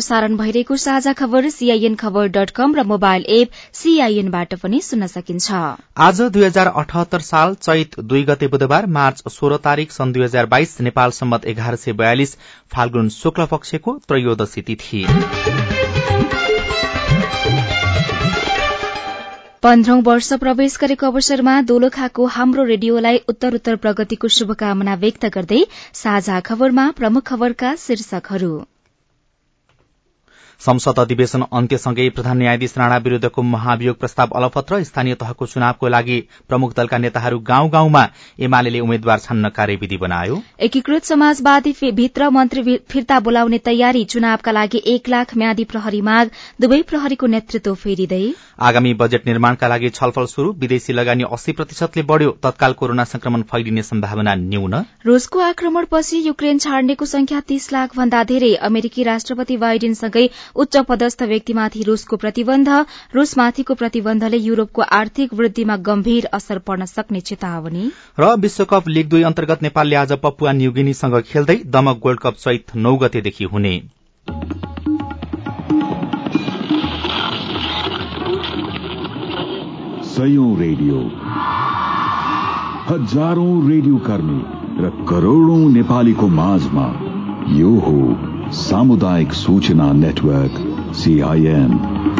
प्रसारण 0.00 0.36
भइरहेको 0.36 0.76
साझा 0.78 1.12
खबर 1.14 1.48
सीआईएन 1.50 1.94
खबर 2.00 2.28
डट 2.34 2.50
कम 2.56 2.74
र 2.74 2.82
मोबाइल 2.90 3.24
एप 3.30 3.56
सीआईएनबाट 3.74 4.54
पनि 4.60 4.80
सुन्न 4.82 5.06
सकिन्छ। 5.08 5.58
आज 6.00 6.20
दुई 6.32 6.44
हजार 6.44 6.70
अठहत्तर 6.82 7.20
साल 7.26 7.54
चैत 7.58 7.98
दुई 8.12 8.22
गते 8.30 8.48
बुधबार 8.54 8.86
मार्च 8.96 9.22
सोह्र 9.30 9.58
तारीक 9.66 9.92
सन् 9.92 10.12
दुई 10.12 10.24
हजार 10.24 10.46
बाइस 10.54 10.80
नेपाल 10.80 11.10
सम्मत 11.12 11.44
एघार 11.52 11.76
सय 11.76 11.92
बयालिस 11.94 12.34
फाल्गुन 12.72 13.08
शुक्ल 13.10 13.46
पक्षको 13.46 13.96
त्रयोदशी 14.08 14.62
तिथि। 14.62 15.04
पन्ध्रौं 19.62 20.00
वर्ष 20.02 20.32
प्रवेश 20.40 20.78
गरेको 20.80 21.06
अवसरमा 21.06 21.60
दोलखाको 21.66 22.32
हाम्रो 22.34 22.64
रेडियोलाई 22.64 23.22
उत्तर 23.28 23.54
उत्तर 23.54 23.76
प्रगतिको 23.84 24.34
शुभकामना 24.34 24.94
व्यक्त 24.98 25.32
गर्दै 25.34 25.62
साझा 25.96 26.40
खबरमा 26.42 26.90
प्रमुख 26.96 27.26
खबरका 27.26 27.78
शीर्षकहरू। 27.78 28.54
संसद 30.60 30.98
अधिवेशन 30.98 31.42
अन्त्यसँगै 31.52 32.08
प्रधान 32.10 32.36
न्यायाधीश 32.38 32.72
राणा 32.78 32.96
विरूद्धको 33.04 33.42
महाभियोग 33.44 33.96
प्रस्ताव 33.98 34.30
अलपत्र 34.36 34.82
स्थानीय 34.84 35.14
तहको 35.20 35.46
चुनावको 35.46 35.88
लागि 35.88 36.18
प्रमुख 36.48 36.74
दलका 36.76 36.98
नेताहरू 36.98 37.38
गाउँ 37.46 37.70
गाउँमा 37.70 38.02
एमाले 38.38 38.80
उम्मेद्वार 38.80 39.18
छान्न 39.20 39.48
कार्यविधि 39.50 39.96
बनायो। 39.96 40.40
एकीकृत 40.60 41.04
समाजवादी 41.04 41.72
भित्र 41.92 42.28
मन्त्री 42.30 42.76
फिर्ता 42.90 43.20
बोलाउने 43.20 43.58
तयारी 43.60 44.04
चुनावका 44.06 44.52
लागि 44.52 44.82
एक 44.86 45.08
लाख 45.08 45.36
म्यादी 45.36 45.64
प्रहरी 45.72 46.00
माग 46.02 46.30
दुवै 46.60 46.80
प्रहरीको 46.90 47.26
नेतृत्व 47.28 47.74
फेरिँदै। 47.76 48.20
आगामी 48.60 48.92
बजेट 49.00 49.26
निर्माणका 49.26 49.68
लागि 49.68 49.90
छलफल 49.90 50.26
शुरू 50.26 50.52
विदेशी 50.60 50.92
लगानी 50.92 51.24
अस्सी 51.30 51.52
प्रतिशतले 51.52 52.02
बढ़्यो 52.12 52.36
तत्काल 52.42 52.72
कोरोना 52.74 53.04
संक्रमण 53.06 53.42
फैलिने 53.50 53.82
सम्भावना 53.82 54.34
न्यून। 54.44 54.74
रूसको 55.06 55.40
आक्रमणपछि 55.40 56.22
युक्रेन 56.26 56.58
छाड्नेको 56.60 57.06
संख्या 57.06 57.40
तीस 57.48 57.72
लाख 57.72 57.96
भन्दा 57.96 58.22
धेरै 58.26 58.54
अमेरिकी 58.70 59.02
राष्ट्रपति 59.04 59.56
बाइडेनसँगै 59.56 60.28
उच्च 60.56 60.76
पदस्थ 60.76 61.22
व्यक्तिमाथि 61.22 61.82
रूसको 61.82 62.16
प्रतिबन्ध 62.16 62.68
रूसमाथिको 63.14 63.74
प्रतिबन्धले 63.74 64.36
युरोपको 64.36 64.82
आर्थिक 64.82 65.34
वृद्धिमा 65.34 65.76
गम्भीर 65.76 66.26
असर 66.32 66.58
पर्न 66.58 66.84
सक्ने 66.84 67.20
चेतावनी। 67.20 67.90
र 68.18 68.34
विश्वकप 68.36 68.88
लीग 68.88 69.08
दुई 69.08 69.22
अन्तर्गत 69.22 69.62
नेपालले 69.62 69.96
आज 69.96 70.12
पपुवा 70.12 70.52
न्यूगिनीसँग 70.52 71.20
खेल्दै 71.22 71.56
दमक 71.66 71.98
गोल्ड 71.98 72.20
कप 72.20 72.34
चैत 72.34 72.76
नौ 72.76 72.96
गतेदेखि 72.96 73.44
हुने। 73.44 73.82
रेडियो। 80.60 80.96
हजारौं 82.88 83.70
रेडियो 83.70 83.96
कर्मी 83.96 84.40
र 84.84 84.90
करोड़ौं 85.08 85.70
नेपालीको 85.70 86.28
माझमा 86.28 86.86
यो 87.56 87.70
हो। 87.80 88.29
सामुदायिक 88.52 89.32
सूचना 89.32 89.92
नेटवर्क 89.92 90.54
सीआईएन 90.94 92.19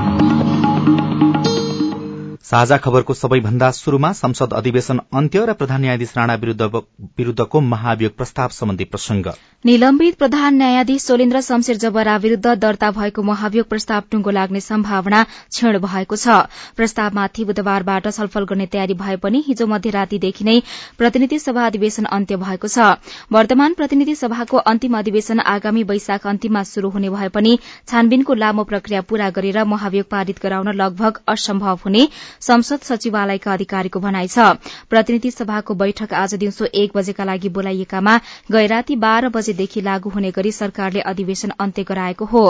साझा 2.51 2.77
खबरको 2.77 3.15
सबैभन्दा 3.15 3.71
शुरूमा 3.73 4.11
संसद 4.19 4.53
अधिवेशन 4.55 5.01
अन्त्य 5.15 5.45
र 5.47 5.53
प्रधान 5.55 5.81
न्यायाधीश 5.81 6.13
राणा 6.17 6.35
विरूद्धको 6.35 7.61
महाभियोग 7.63 8.17
प्रस्ताव 8.17 8.49
सम्बन्धी 8.51 8.85
प्रसंग 8.87 9.27
निलम्बित 9.65 10.17
प्रधान 10.19 10.55
न्यायाधीश 10.57 11.03
सोलेन्द्र 11.03 11.41
शमशेर 11.41 11.77
जबरा 11.77 12.17
विरूद्ध 12.17 12.55
दर्ता 12.57 12.91
भएको 12.91 13.23
महाभियोग 13.23 13.69
प्रस्ताव 13.69 14.03
टुंगो 14.11 14.31
लाग्ने 14.31 14.61
सम्भावना 14.61 15.23
क्षीण 15.25 15.79
भएको 15.79 16.17
छ। 16.17 16.39
प्रस्तावमाथि 16.77 17.45
बुधबारबाट 17.45 18.09
छलफल 18.09 18.45
गर्ने 18.51 18.67
तयारी 18.67 18.95
भए 19.05 19.17
पनि 19.23 19.45
हिजो 19.47 19.67
मध्यरातीदेखि 19.67 20.45
नै 20.45 20.59
प्रतिनिधि 20.99 21.39
सभा 21.39 21.67
अधिवेशन 21.67 22.11
अन्त्य 22.11 22.37
भएको 22.43 22.69
छ। 22.69 22.89
वर्तमान 23.31 23.75
प्रतिनिधि 23.75 24.15
सभाको 24.17 24.65
अन्तिम 24.73 24.99
अधिवेशन 24.99 25.45
आगामी 25.55 25.83
वैशाख 25.93 26.27
अन्तिममा 26.27 26.63
शुरू 26.73 26.91
हुने 26.91 27.11
भए 27.11 27.29
पनि 27.39 27.55
छानबिनको 27.87 28.39
लामो 28.43 28.65
प्रक्रिया 28.75 29.07
पूरा 29.07 29.31
गरेर 29.39 29.63
महाभियोग 29.77 30.11
पारित 30.11 30.43
गराउन 30.43 30.75
लगभग 30.83 31.23
असम्भव 31.29 31.79
हुने 31.87 32.09
संसद 32.41 32.81
सचिवालयका 32.83 33.53
अधिकारीको 33.53 34.01
भनाइ 34.01 34.29
छ। 34.29 34.49
प्रतिनिधि 34.91 35.31
सभाको 35.31 35.75
बैठक 35.75 36.15
आज 36.15 36.35
दिउँसो 36.37 36.65
एक 36.75 36.97
बजेका 36.97 37.25
लागि 37.25 37.49
बोलाइएकामा 37.51 38.17
गैराती 38.53 38.97
बाह्र 38.99 39.29
बजे 39.31 39.49
बजेदेखि 39.51 39.81
लागू 39.81 40.11
हुने 40.11 40.31
गरी 40.31 40.51
सरकारले 40.53 41.01
अधिवेशन 41.03 41.51
अन्त्य 41.59 41.83
गराएको 41.85 42.25
हो। 42.25 42.43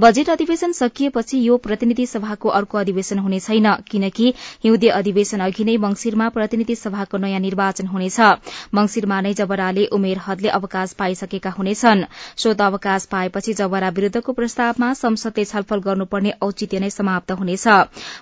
बजेट 0.00 0.28
अधिवेशन 0.30 0.72
सकिएपछि 0.72 1.38
यो 1.40 1.56
प्रतिनिधि 1.56 2.06
सभाको 2.06 2.48
अर्को 2.50 2.78
अधिवेशन 2.78 3.18
हुने 3.18 3.40
छैन 3.40 3.66
किनकि 3.90 4.32
हिउँदे 4.64 4.88
अधिवेशन 4.90 5.40
अघि 5.40 5.64
नै 5.64 5.76
मंगिरमा 5.76 6.28
प्रतिनिधि 6.28 6.74
सभाको 6.76 7.18
नयाँ 7.18 7.40
निर्वाचन 7.40 7.86
हुनेछ। 7.86 8.20
मंगिरमा 8.74 9.20
नै 9.20 9.32
जबराले 9.34 9.86
उमेर 9.92 10.18
हदले 10.26 10.48
अवकाश 10.50 10.92
पाइसकेका 10.94 11.50
हुनेछन्। 11.50 12.04
शोध 12.38 12.60
अवकाश 12.62 13.04
पाएपछि 13.06 13.52
जबरा 13.54 13.88
विरूद्धको 13.90 14.32
प्रस्तावमा 14.32 14.92
संसदले 14.94 15.44
छलफल 15.44 15.80
गर्नुपर्ने 15.80 16.32
औचित्य 16.42 16.80
नै 16.80 16.90
समाप्त 16.90 17.32
हुनेछ। 17.32 17.66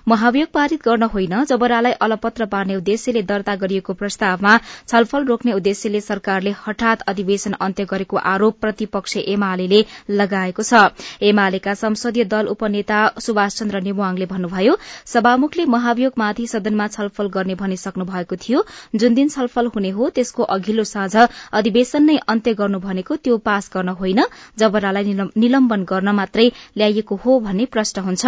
महाभियोग 0.07 0.49
पारित 0.53 0.81
गर्न 0.85 1.03
होइन। 1.13 1.43
जबरालाई 1.45 1.91
अलपत्र 2.01 2.45
पार्ने 2.47 2.75
उद्देश्यले 2.75 3.21
दर्ता 3.23 3.55
गरिएको 3.57 3.93
प्रस्तावमा 3.95 4.57
छलफल 4.87 5.25
रोक्ने 5.25 5.53
उद्देश्यले 5.53 6.01
सरकारले 6.03 6.55
हठात 6.61 7.01
अधिवेशन 7.07 7.53
अन्त्य 7.61 7.85
गरेको 7.87 8.17
आरोप 8.27 8.59
प्रतिपक्ष 8.61 9.17
एमाले 9.17 9.83
लगाएको 10.11 10.63
छ। 10.63 10.83
एमालेका 11.23 11.73
संसदीय 11.75 12.23
दल 12.25 12.47
उपनेता 12.49 12.99
सुभाष 13.19 13.55
चन्द्र 13.55 13.81
नेवाङले 13.83 14.25
भन्नुभयो 14.27 14.77
सभामुखले 15.07 15.65
महाभियोगमाथि 15.67 16.47
सदनमा 16.47 16.87
छलफल 16.89 17.27
गर्ने 17.29 17.55
भनिसक्नु 17.55 18.05
भएको 18.05 18.35
थियो। 18.37 18.63
जुन 18.95 19.13
दिन 19.15 19.29
छलफल 19.29 19.67
हुने 19.75 19.89
हो 19.91 20.09
त्यसको 20.11 20.43
अघिल्लो 20.55 20.83
साँझ 20.85 21.15
अधिवेशन 21.53 22.03
नै 22.03 22.17
अन्त्य 22.27 22.53
गर्नु 22.55 22.79
भनेको 22.81 23.15
त्यो 23.17 23.37
पास 23.39 23.69
गर्न 23.73 23.89
होइन। 23.99 24.21
जबरालाई 24.57 25.13
निलम्बन 25.37 25.83
गर्न 25.85 26.09
मात्रै 26.15 26.47
ल्याइएको 26.77 27.15
हो 27.15 27.39
भन्ने 27.39 27.65
प्रश्न 27.67 28.01
हुन्छ। 28.03 28.25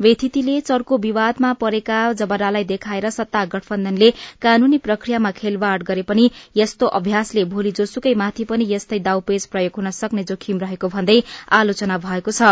वेथितिले 0.00 0.60
चर्को 0.62 0.98
विवादमा 0.98 1.52
परेका 1.56 2.00
जबरालाई 2.26 2.64
देखाएर 2.66 3.08
सत्ता 3.12 3.44
गठबन्धनले 3.54 4.10
कानूनी 4.42 4.82
प्रक्रियामा 4.90 5.30
खेलवाड़ 5.38 5.82
गरे 5.84 6.02
पनि 6.10 6.28
यस्तो 6.56 6.92
अभ्यासले 6.96 7.48
भोलि 7.48 7.76
जोसुकै 7.78 8.14
माथि 8.18 8.50
पनि 8.52 8.72
यस्तै 8.74 9.02
दाउपे 9.06 9.34
दस्तावेज 9.36 9.46
प्रयोग 9.52 9.72
हुन 9.76 9.90
सक्ने 9.90 10.22
जोखिम 10.24 10.58
रहेको 10.58 10.88
भन्दै 10.88 11.16
आलोचना 11.52 11.96
भएको 11.98 12.32
छ। 12.32 12.42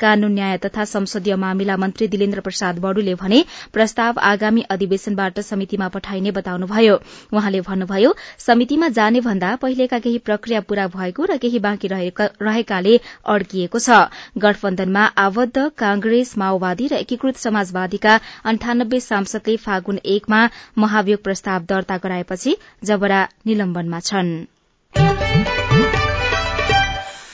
कानून 0.00 0.32
न्याय 0.32 0.56
तथा 0.58 0.84
संसदीय 0.84 1.36
मामिला 1.36 1.76
मन्त्री 1.76 2.08
दिलेन्द्र 2.08 2.40
प्रसाद 2.40 2.78
बडुले 2.78 3.14
भने 3.14 3.38
प्रस्ताव 3.72 4.18
आगामी 4.22 4.62
अधिवेशनबाट 4.70 5.40
समितिमा 5.42 5.88
पठाइने 5.94 6.30
बताउनुभयो। 6.32 6.96
उहाँले 7.32 7.60
भन्नुभयो 7.62 8.14
समितिमा 8.46 8.88
जाने 8.98 9.20
भन्दा 9.22 9.54
पहिलेका 9.62 9.98
केही 9.98 10.18
प्रक्रिया 10.26 10.60
पूरा 10.66 10.86
भएको 10.96 11.24
र 11.24 11.36
केही 11.38 11.58
बाँकी 11.60 11.88
रहेकाले 11.88 12.94
अड्किएको 13.26 13.78
छ। 13.78 14.10
गठबन्धनमा 14.38 15.04
आबद्ध 15.26 15.68
कांग्रेस 15.78 16.34
माओवादी 16.38 16.86
र 16.88 16.94
एकीकृत 16.96 17.36
समाजवादीका 17.38 18.18
अन्ठानब्बे 18.44 19.00
सांसदले 19.24 19.56
फागुन 19.56 19.98
एकमा 20.04 20.48
महाभियोग 20.78 21.22
प्रस्ताव 21.22 21.62
दर्ता 21.68 21.96
गराएपछि 21.96 22.56
जबरा 22.84 23.28
निलम्बनमा 23.46 24.00
छनृ। 24.00 24.44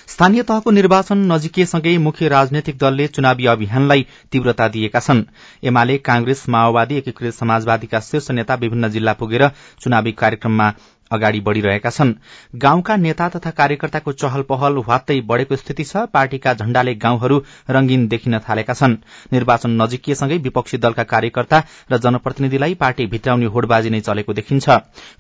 स्थानीय 0.09 0.43
तहको 0.43 0.71
निर्वाचन 0.71 1.19
नजिकिएसँगै 1.33 1.97
मुख्य 1.99 2.29
राजनैतिक 2.29 2.79
दलले 2.79 3.07
चुनावी 3.07 3.47
अभियानलाई 3.47 4.07
तीव्रता 4.33 4.69
दिएका 4.69 5.01
छन्। 5.01 5.23
एमाले 5.63 5.99
कांग्रेस 5.99 6.45
माओवादी 6.49 6.97
एकीकृत 6.97 7.35
समाजवादीका 7.35 8.01
शीर्ष 8.01 8.31
नेता 8.31 8.55
विभिन्न 8.55 8.89
जिल्ला 8.91 9.13
पुगेर 9.13 9.49
चुनावी 9.81 10.13
कार्यक्रममा 10.13 10.73
अगाडि 11.13 11.41
बढ़िरहेका 11.41 11.91
छन्। 11.91 12.13
गाउँका 12.55 12.97
नेता 12.97 13.29
तथा 13.29 13.51
कार्यकर्ताको 13.51 14.13
चहल 14.15 14.43
पहल 14.43 14.77
ह्वात्तै 14.79 15.21
बढ़ेको 15.21 15.57
स्थिति 15.57 15.85
छ। 15.85 16.05
पार्टीका 16.13 16.55
झण्डाले 16.55 16.95
गाउँहरू 16.97 17.43
रंगीन 17.71 18.07
देखिन 18.09 18.39
थालेका 18.39 18.75
छन्। 18.75 18.97
निर्वाचन 19.33 19.71
नजिकिएसँगै 19.83 20.39
विपक्षी 20.39 20.79
दलका 20.79 21.03
कार्यकर्ता 21.05 21.63
र 21.93 21.99
जनप्रतिनिधिलाई 21.99 22.75
पार्टी 22.75 23.07
भित्राउने 23.07 23.47
होडबाजी 23.47 23.91
नै 23.91 24.01
चलेको 24.01 24.33
देखिन्छ। 24.33 24.69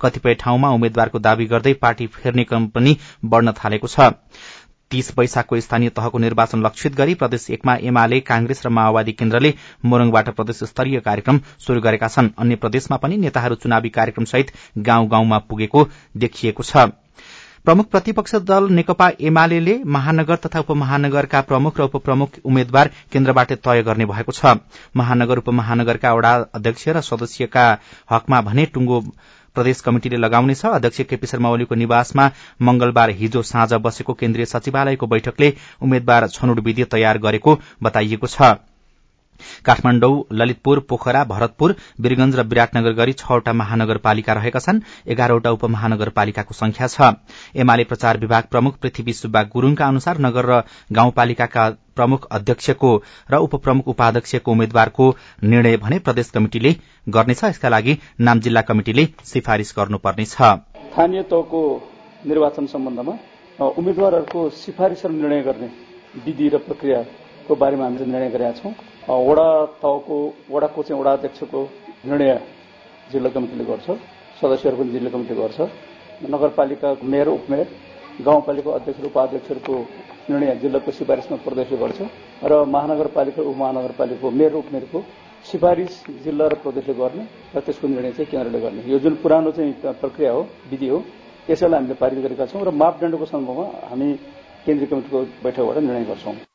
कतिपय 0.00 0.34
ठाउँमा 0.34 0.70
उम्मेद्वारको 0.70 1.18
दावी 1.18 1.46
गर्दै 1.46 1.74
पार्टी 1.74 2.06
फेर्ने 2.08 2.44
क्रम 2.44 2.66
पनि 2.68 2.96
बढ़न 3.24 3.52
थालेको 3.54 3.86
छ। 3.88 4.12
तीस 4.90 5.12
वैशाखको 5.18 5.60
स्थानीय 5.60 5.88
तहको 5.90 6.18
निर्वाचन 6.18 6.62
लक्षित 6.62 6.94
गरी 6.96 7.14
प्रदेश 7.14 7.50
एकमा 7.50 7.74
एमाले 7.82 8.20
कांग्रेस 8.22 8.62
र 8.66 8.68
माओवादी 8.70 9.12
केन्द्रले 9.12 9.54
मोरङबाट 9.84 10.28
प्रदेश 10.30 10.62
स्तरीय 10.64 11.00
कार्यक्रम 11.00 11.40
शुरू 11.66 11.80
गरेका 11.80 12.08
छन्। 12.08 12.30
अन्य 12.38 12.56
प्रदेशमा 12.56 12.96
पनि 12.96 13.16
नेताहरू 13.18 13.54
चुनावी 13.54 13.88
कार्यक्रमसहित 13.90 14.52
गाउँ 14.78 15.08
गाउँमा 15.08 15.38
पुगेको 15.48 15.88
देखिएको 16.16 16.62
छ। 16.62 16.88
प्रमुख 17.64 17.86
प्रतिपक्ष 17.90 18.34
दल 18.48 18.68
नेकपा 18.70 19.10
एमाले 19.20 19.74
महानगर 19.84 20.36
तथा 20.36 20.60
उपमहानगरका 20.60 21.40
प्रमुख 21.42 21.80
र 21.80 21.82
उपप्रमुख 21.84 22.38
उम्मेद्वार 22.44 22.90
केन्द्रबाट 23.12 23.52
तय 23.60 23.82
गर्ने 23.82 24.06
भएको 24.06 24.32
छ। 24.32 24.56
महानगर 24.96 25.38
उपमहानगरका 25.38 26.12
वडा 26.14 26.32
अध्यक्ष 26.54 26.88
र 26.88 27.00
सदस्यका 27.02 27.66
हकमा 28.10 28.40
भने 28.40 28.66
टुंगो 28.66 29.00
प्रदेश 29.54 29.80
कमिटिले 29.80 30.16
लगाउनेछ 30.16 30.64
अध्यक्ष 30.66 31.00
केपी 31.10 31.26
शर्मा 31.26 31.50
ओलीको 31.50 31.74
निवासमा 31.74 32.30
मंगलबार 32.62 33.10
हिजो 33.20 33.42
साँझ 33.44 33.72
बसेको 33.84 34.12
केन्द्रीय 34.14 34.46
सचिवालयको 34.46 35.06
बैठकले 35.06 35.52
उम्मेद्वार 35.82 36.28
छनौट 36.28 36.60
विधि 36.60 36.84
तयार 36.92 37.18
गरेको 37.18 37.58
बताइएको 37.82 38.26
छ। 38.28 38.56
काठमाण्डु 39.64 40.08
ललितपुर 40.32 40.78
पोखरा 40.90 41.22
भरतपुर 41.24 41.74
वीरगंज 42.02 42.36
र 42.36 42.42
विराटनगर 42.44 42.92
गरी 42.92 43.12
छवटा 43.14 43.52
महानगरपालिका 43.52 44.32
रहेका 44.34 44.58
छन्। 44.58 44.80
एघारवटा 45.06 45.50
उपमहानगरपालिकाको 45.50 46.54
संख्या 46.54 46.86
छ। 46.88 47.14
एमाले 47.54 47.84
प्रचार 47.84 48.18
विभाग 48.18 48.44
प्रमुख 48.50 48.78
पृथ्वी 48.82 49.12
सुब्बा 49.14 49.42
गुरूङका 49.54 49.86
अनुसार 49.86 50.18
नगर 50.18 50.44
र 50.50 50.62
गाउँपालिकाका 50.92 51.68
प्रमुख 51.98 52.26
अध्यक्षको 52.32 52.90
र 53.30 53.42
उपप्रमुख 53.46 53.88
उपाध्यक्षको 53.88 54.52
उम्मेद्वारको 54.52 55.06
निर्णय 55.44 55.76
भने 55.84 55.98
प्रदेश 56.06 56.30
कमिटिले 56.30 56.74
गर्नेछ। 57.06 57.44
यसका 57.44 57.68
लागि 57.68 57.98
नाम 58.20 58.40
जिल्ला 58.40 58.62
कमिटिले 58.68 59.06
सिफारिश 59.26 59.74
गर्नुपर्नेछ। 59.78 60.28
स्थानीय 60.28 61.22
तहको 61.30 61.60
निर्वाचन 62.26 62.66
सम्बन्धमा 62.68 63.14
उम्मेद्वारहरूको 63.58 64.40
सिफारिस 64.56 65.04
र 65.06 65.10
निर्णय 65.12 65.40
गर्ने 65.42 65.68
विधि 66.24 66.48
र 66.48 66.58
प्रक्रियाको 66.66 67.54
बारेमा 67.56 67.84
हामीले 67.84 68.06
निर्णय 68.06 68.30
गरेका 68.30 68.52
छौं। 68.58 68.72
वडा 69.28 69.48
तहको 69.82 70.16
वडाको 70.50 70.82
चाहिँ 70.82 71.00
वडा 71.00 71.12
अध्यक्षको 71.12 71.60
निर्णय 72.06 72.30
जिल्ला 73.12 73.30
कमिटिले 73.34 73.64
गर्छ 73.64 73.86
सदस्यहरू 74.40 74.76
पनि 74.76 74.90
जिल्ला 74.92 75.10
कमिटी 75.10 75.34
गर्छ। 75.34 75.58
नगरपालिका 76.24 76.88
मेयर 77.04 77.28
उपमेयर 77.28 77.66
गाउँपालिका 78.20 78.70
अध्यक्ष 78.74 79.00
र 79.00 79.06
उपाध्यक्षहरूको 79.06 79.74
निर्णय 80.30 80.54
जिल्लाको 80.62 80.90
सिफारिसमा 80.92 81.36
प्रदेशले 81.44 81.76
गर्छ 81.78 81.98
र 82.44 82.52
महानगरपालिका 82.74 83.42
उपमहानगरपालिकाको 83.42 84.30
मेयर 84.30 84.52
उपमेयरको 84.62 84.98
सिफारिस 85.50 85.92
जिल्ला 86.24 86.46
र 86.52 86.54
प्रदेशले 86.64 86.94
गर्ने 86.94 87.24
र 87.54 87.60
त्यसको 87.60 87.88
निर्णय 87.88 88.12
चाहिँ 88.12 88.30
केन्द्रले 88.30 88.60
गर्ने। 88.60 88.80
यो 88.92 88.98
जुन 88.98 89.14
पुरानो 89.22 89.50
चाहिँ 89.56 89.72
प्रक्रिया 90.02 90.32
हो 90.32 90.42
विधि 90.70 90.88
हो 90.88 90.98
यसैलाई 91.50 91.78
हामीले 91.80 91.94
पारित 92.02 92.18
गरेका 92.24 92.46
छौँ 92.52 92.64
र 92.64 92.70
मापदण्डको 92.74 93.24
सन्दर्भमा 93.32 93.64
हामी 93.88 94.08
केन्द्रीय 94.66 94.88
कमिटिको 94.90 95.18
बैठकबाट 95.44 95.76
निर्णय 95.78 96.04
गर्छौं। 96.04 96.47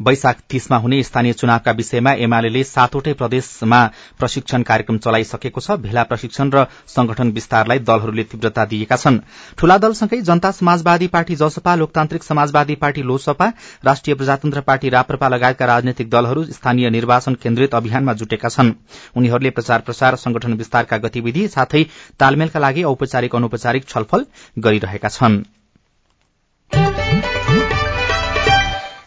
वैशाख 0.00 0.36
तीसमा 0.50 0.76
हुने 0.76 1.02
स्थानीय 1.02 1.32
चुनावका 1.32 1.72
विषयमा 1.72 2.12
एमाले 2.20 2.62
सातवटै 2.64 3.12
प्रदेशमा 3.14 3.80
प्रशिक्षण 4.18 4.62
कार्यक्रम 4.62 4.98
चलाइसकेको 4.98 5.60
छ। 5.60 5.70
भेला 5.80 6.02
प्रशिक्षण 6.02 6.50
र 6.50 6.64
संगठन 6.86 7.30
विस्तारलाई 7.30 7.78
दलहरूले 7.80 8.24
तीव्रता 8.24 8.64
दिएका 8.64 8.96
छन्। 8.96 9.18
ठूला 9.58 9.76
दलसँगै 9.78 10.20
जनता 10.22 10.50
समाजवादी 10.52 11.06
पार्टी 11.08 11.34
जसपा 11.36 11.74
लोकतान्त्रिक 11.74 12.22
समाजवादी 12.24 12.74
पार्टी 12.76 13.02
लोसपा 13.04 13.46
राष्ट्रिय 13.84 14.14
प्रजातन्त्र 14.16 14.60
पार्टी 14.62 14.88
राप्रपा 14.90 15.28
लगायतका 15.28 15.64
राजनैतिक 15.66 16.10
दलहरू 16.10 16.44
स्थानीय 16.50 16.90
निर्वाचन 16.90 17.34
केन्द्रित 17.36 17.74
अभियानमा 17.74 18.12
जुटेका 18.14 18.48
छन्। 18.48 18.72
उनीहरूले 19.16 19.50
प्रचार 19.52 19.80
प्रसार 19.80 20.16
संगठन 20.16 20.52
विस्तारका 20.54 20.96
गतिविधि 20.98 21.48
साथै 21.48 21.82
तालमेलका 22.20 22.60
लागि 22.60 22.82
औपचारिक 22.84 23.34
अनौपचारिक 23.34 23.88
छलफल 23.88 24.26
गरिरहेका 24.58 25.08
छनृ। 25.10 25.42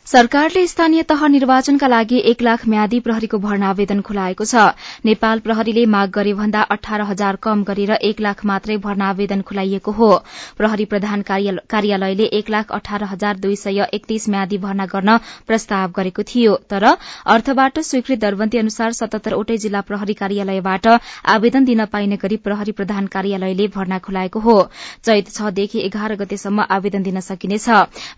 सरकारले 0.08 0.62
स्थानीय 0.68 1.04
तह 1.04 1.26
निर्वाचनका 1.28 1.88
लागि 1.88 2.18
एक 2.26 2.42
लाख 2.42 2.62
म्यादी 2.70 3.00
प्रहरीको 3.06 3.38
भर्ना 3.38 3.70
आवेदन 3.70 4.02
खुलाएको 4.02 4.46
छ। 4.46 4.62
नेपाल 5.06 5.40
प्रहरीले 5.40 5.86
माग 5.86 6.12
गरे 6.18 6.34
भन्दा 6.34 6.62
अठार 6.76 7.02
हजार 7.10 7.36
कम 7.44 7.64
गरेर 7.68 7.92
एक 8.10 8.22
लाख 8.22 8.46
मात्रै 8.46 8.78
भर्ना 8.86 9.10
आवेदन 9.10 9.42
खुलाइएको 9.44 9.92
हो। 9.92 10.08
प्रहरी 10.58 10.86
प्रधान 10.86 11.22
कार्यालयले 11.28 12.28
एक 12.40 12.50
लाख 12.50 12.72
अठार 12.72 13.04
हजार 13.06 13.38
दुई 13.38 13.56
सय 13.58 13.88
एकतीस 13.98 14.30
म्यादी 14.30 14.58
भर्ना 14.60 14.86
गर्न 14.86 15.18
प्रस्ताव 15.48 15.92
गरेको 15.98 16.24
थियो। 16.24 16.56
तर 16.70 16.88
अर्थबाट 17.28 17.80
स्वीकृत 17.90 18.20
दरबन्दी 18.22 18.58
अनुसार 18.60 18.98
सतहत्तरवटै 19.02 19.58
जिल्ला 19.58 19.84
प्रहरी 19.92 20.14
कार्यालयबाट 20.22 20.88
आवेदन 21.36 21.66
दिन 21.66 21.86
पाइने 21.92 22.22
गरी 22.24 22.40
प्रहरी 22.48 22.78
प्रधान 22.80 23.12
कार्यालयले 23.18 23.68
भर्ना 23.76 24.00
खुलाएको 24.08 24.46
हो। 24.48 24.58
चैत 25.04 25.36
छदेखि 25.36 25.86
एघार 25.92 26.16
गतेसम्म 26.24 26.70
आवेदन 26.72 27.04
दिन 27.04 27.20
सकिनेछ। 27.28 27.70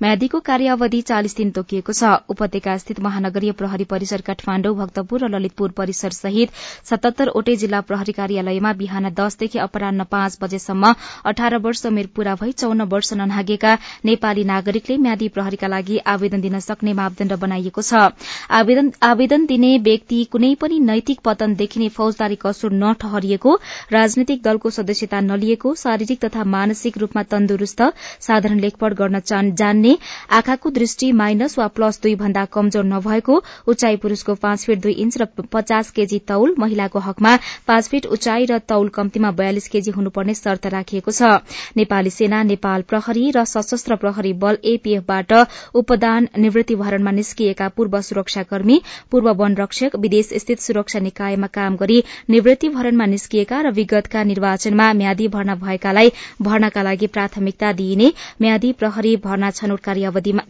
म्यादीको 0.06 0.46
कार्यावधि 0.54 1.02
चालिस 1.10 1.38
दिन 1.38 1.52
तोकिएको 1.52 1.78
गरिएको 1.80 1.94
छ। 1.94 2.04
उपत्यका 2.30 2.78
स्थित 2.78 3.00
महानगरीय 3.00 3.52
प्रहरी 3.54 3.84
परिसर 3.86 4.22
काठमाण्डु 4.22 4.74
भक्तपुर 4.76 5.24
र 5.24 5.30
ललितपुर 5.30 5.72
परिसर 5.72 6.12
सहित 6.12 6.50
सतहत्तरवटै 6.90 7.56
जिल्ला 7.56 7.82
प्रहरी 7.82 8.12
कार्यालयमा 8.12 8.74
बिहान 8.80 9.10
दसदेखि 9.16 9.60
अपरान्न 9.60 10.04
पाँच 10.12 10.38
बजेसम्म 10.42 10.94
अठार 11.26 11.58
वर्ष 11.60 11.86
उमेर 11.86 12.08
पूरा 12.16 12.36
भई 12.36 12.52
चौन 12.54 12.82
वर्ष 12.92 13.14
ननागेका 13.14 13.74
नेपाली 14.06 14.44
नागरिकले 14.44 14.98
म्यादी 15.00 15.28
प्रहरीका 15.30 15.68
लागि 15.68 15.98
आवेदन 16.06 16.42
दिन 16.42 16.60
सक्ने 16.60 16.94
मापदण्ड 16.94 17.34
बनाइएको 17.40 17.82
छ। 17.82 17.94
आवेदन 19.04 19.46
दिने 19.46 19.72
व्यक्ति 19.80 20.24
कुनै 20.32 20.54
पनि 20.62 20.80
नैतिक 20.82 21.20
पतन 21.26 21.56
देखिने 21.56 21.90
फौजदारी 21.96 22.36
कसुर 22.42 22.72
नठहरिएको 22.74 23.56
राजनैतिक 23.94 24.42
दलको 24.44 24.70
सदस्यता 24.72 25.20
नलिएको 25.22 25.74
शारीरिक 25.84 26.20
तथा 26.26 26.44
मानसिक 26.50 26.98
रूपमा 26.98 27.24
तन्दुरूस्त 27.32 27.82
साधारण 28.28 28.60
लेखपढ़ 28.60 28.94
गर्न 28.94 29.20
जान्ने 29.30 29.98
आँखाको 30.32 30.70
दृष्टि 30.72 31.12
माइनस 31.14 31.58
वा 31.60 31.68
प्लस 31.76 32.00
दुई 32.04 32.16
भन्दा 32.16 32.46
कमजोर 32.54 32.86
नभएको 32.86 33.42
उचाइ 33.68 33.96
पुरूषको 34.04 34.36
पाँच 34.44 34.66
फिट 34.66 34.82
दुई 34.82 34.94
इन्च 35.04 35.18
र 35.22 35.28
पचास 35.54 35.92
केजी 35.92 36.20
तौल 36.28 36.56
महिलाको 36.60 37.00
हकमा 37.08 37.36
पाँच 37.68 37.88
फिट 37.90 38.06
उचाइ 38.18 38.46
र 38.52 38.58
तौल 38.70 38.90
कम्तीमा 38.96 39.32
बयालिस 39.40 39.68
केजी 39.70 39.92
हुनुपर्ने 39.92 40.34
शर्त 40.36 40.66
राखिएको 40.76 41.12
छ। 41.12 41.32
नेपाली 41.78 42.10
सेना 42.10 42.42
नेपाल 42.44 42.82
प्रहरी 42.90 43.30
र 43.36 43.44
सशस्त्र 43.48 43.96
प्रहरी 44.04 44.34
बल 44.44 44.58
एपीएफबाट 44.74 45.34
उपदान 45.76 46.28
निवृत्ति 46.40 46.76
भरणमा 46.76 47.12
निस्किएका 47.12 47.68
पूर्व 47.78 48.00
सुरक्षाकर्मी 48.02 48.82
पूर्व 49.12 49.32
वन 49.42 49.56
रक्षक 49.60 49.96
विदेश 50.00 50.30
स्थित 50.44 50.60
सुरक्षा 50.62 51.00
निकायमा 51.00 51.48
काम 51.54 51.76
गरी 51.78 52.02
निवृत्ति 52.30 52.70
भरणमा 52.70 53.06
निस्किएका 53.14 53.62
र 53.62 53.72
विगतका 53.74 54.24
निर्वाचनमा 54.32 54.92
म्यादी 55.02 55.28
भर्ना 55.30 55.56
भएकालाई 55.64 56.12
भर्नाका 56.42 56.82
लागि 56.84 57.08
प्राथमिकता 57.16 57.72
दिइने 57.74 58.12
म्यादी 58.42 58.72
प्रहरी 58.80 59.16
भर्ना 59.24 59.52
छनौट 59.52 59.80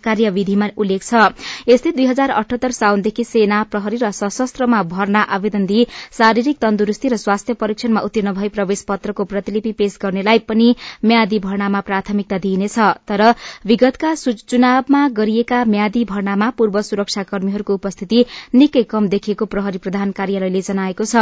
कार्यविधिमा 0.04 0.69
उल्लेख 0.77 1.04
छ। 1.09 1.33
यस्तै 1.67 1.91
दुई 1.91 2.06
हजार 2.06 2.29
अठहत्तर 2.33 2.71
साउनदेखि 2.73 3.23
सेना 3.25 3.61
प्रहरी 3.71 3.97
र 3.97 4.11
सशस्त्रमा 4.13 4.81
भर्ना 4.89 5.21
आवेदन 5.38 5.65
दिई 5.65 5.85
शारीरिक 6.17 6.57
तन्दुरूस्ती 6.61 7.07
र 7.09 7.17
स्वास्थ्य 7.17 7.53
परीक्षणमा 7.59 8.01
उत्तीर्ण 8.01 8.33
भई 8.33 8.50
प्रवेश 8.56 8.81
पत्रको 8.89 9.23
प्रतिलिपि 9.25 9.71
पेश 9.79 9.97
गर्नेलाई 10.01 10.39
पनि 10.47 10.67
म्यादी 11.06 11.39
भर्नामा 11.39 11.81
प्राथमिकता 11.88 12.38
दिइनेछ। 12.39 12.77
तर 13.07 13.21
विगतका 13.65 14.13
चुनावमा 14.15 15.01
गरिएका 15.17 15.63
म्यादी 15.67 16.03
भर्नामा 16.06 16.50
पूर्व 16.57 16.81
सुरक्षाकर्मीहरूको 16.83 17.73
उपस्थिति 17.73 18.25
निकै 18.56 18.83
कम 18.89 19.07
देखिएको 19.09 19.45
प्रहरी 19.45 19.77
प्रधान 19.79 20.11
कार्यालयले 20.11 20.61
जनाएको 20.61 21.06
छ। 21.06 21.15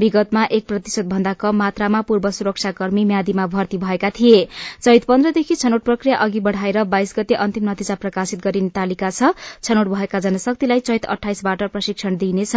विगतमा 0.00 0.44
एक 0.52 0.66
प्रतिशत 0.66 1.06
भन्दा 1.06 1.32
कम 1.40 1.56
मात्रामा 1.56 2.00
पूर्व 2.02 2.30
सुरक्षाकर्मी 2.32 3.04
म्यादीमा 3.04 3.46
भर्ती 3.48 3.78
भएका 3.78 4.10
थिए। 4.10 4.46
चैत 4.82 5.04
पन्ध्रदेखि 5.04 5.54
छनौट 5.56 5.82
प्रक्रिया 5.82 6.16
अघि 6.18 6.40
बढ़ाएर 6.40 6.82
बाइस 6.86 7.14
गते 7.18 7.34
अन्तिम 7.36 7.70
नतिजा 7.70 7.94
प्रकाशित 7.96 8.40
गरिने 8.44 8.68
तालिका 8.70 9.10
छ। 9.10 9.31
छनौट 9.62 9.86
भएका 9.88 10.18
जनशक्तिलाई 10.20 10.80
चैत 10.82 11.04
अठाइसबाट 11.06 11.62
प्रशिक्षण 11.72 12.16
दिइनेछ। 12.16 12.56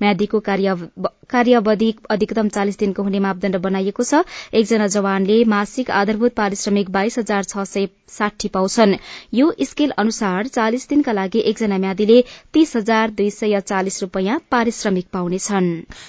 म्यादीको 0.00 0.40
कार्यावधि 0.40 1.90
अधिकतम 2.10 2.48
चालिस 2.48 2.78
दिनको 2.78 3.02
हुने 3.02 3.18
मापदण्ड 3.20 3.56
बनाइएको 3.58 4.02
छ। 4.02 4.22
एकजना 4.52 4.86
जवानले 4.88 5.44
मासिक 5.46 5.90
आधारभूत 5.92 6.34
पारिश्रमिक 6.34 6.90
बाइस 6.90 7.18
हजार 7.18 7.44
छ 7.44 7.64
सय 7.66 7.88
साठी 8.08 8.48
पाउँछन्। 8.48 8.94
यो 9.34 9.52
स्केल 9.62 9.90
अनुसार 9.98 10.46
चालिस 10.48 10.88
दिनका 10.88 11.12
लागि 11.12 11.38
एकजना 11.46 11.78
म्यादीले 11.78 12.22
तीस 12.52 12.76
हजार 12.76 13.10
दुई 13.12 13.30
सय 13.30 13.60
चालिस 13.62 14.02
रूपियाँ 14.02 14.38
पारिश्रमिक 14.50 15.06
पाउनेछन्। 15.12 15.68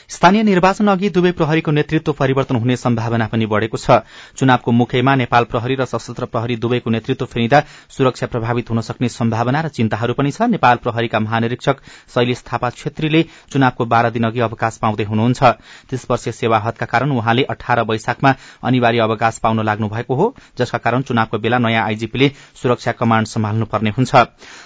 स्थानीय 0.10 0.44
निर्वाचन 0.44 0.88
अघि 0.88 1.10
दुवै 1.10 1.32
प्रहरीको 1.34 1.72
नेतृत्व 1.72 2.14
परिवर्तन 2.14 2.56
हुने 2.58 2.76
सम्भावना 2.78 3.28
पनि 3.28 3.46
बढ़ेको 3.48 3.78
छ। 3.78 4.06
चुनावको 4.38 4.72
मुखैमा 4.72 5.16
नेपाल 5.18 5.44
प्रहरी 5.46 5.76
र 5.76 5.86
सशस्त्र 5.88 6.26
प्रहरी 6.28 6.56
दुवैको 6.58 6.90
नेतृत्व 6.90 7.26
फेरिँदा 7.26 7.60
सुरक्षा 7.90 8.28
प्रभावित 8.28 8.70
हुन 8.70 8.82
सक्ने 8.84 9.10
सम्भावना 9.10 9.62
र 9.62 9.68
चिन्ताहरू 9.70 10.07
पनि 10.14 10.32
छ 10.32 10.42
नेपाल 10.48 10.78
प्रहरीका 10.78 11.20
महानिरीक्षक 11.20 11.82
शैलेश 12.14 12.44
थापा 12.48 12.70
छेत्रीले 12.72 13.24
चुनावको 13.52 13.86
बाह्र 13.86 14.10
दिन 14.10 14.24
अघि 14.24 14.40
अवकाश 14.40 14.78
पाउँदै 14.78 15.04
हुनुहुन्छ। 15.04 15.44
तीस 15.90 16.06
वर्षीय 16.10 16.34
सेवा 16.34 16.58
हदका 16.60 16.86
कारण 16.86 17.12
उहाँले 17.12 17.44
अठार 17.46 17.82
वैशाखमा 17.84 18.34
अनिवार्य 18.64 19.00
अवकाश 19.02 19.38
पाउन 19.40 19.64
लाग्नु 19.66 19.88
भएको 19.90 20.16
हो 20.16 20.34
जसका 20.58 20.78
कारण 20.78 21.02
चुनावको 21.02 21.38
बेला 21.38 21.58
नयाँ 21.58 21.86
आईजीपीले 21.86 22.32
सुरक्षा 22.62 22.92
कमाण्ड 22.92 23.28
सम्हाल्नुपर्ने 23.28 23.90
हुन्छ। 23.98 24.16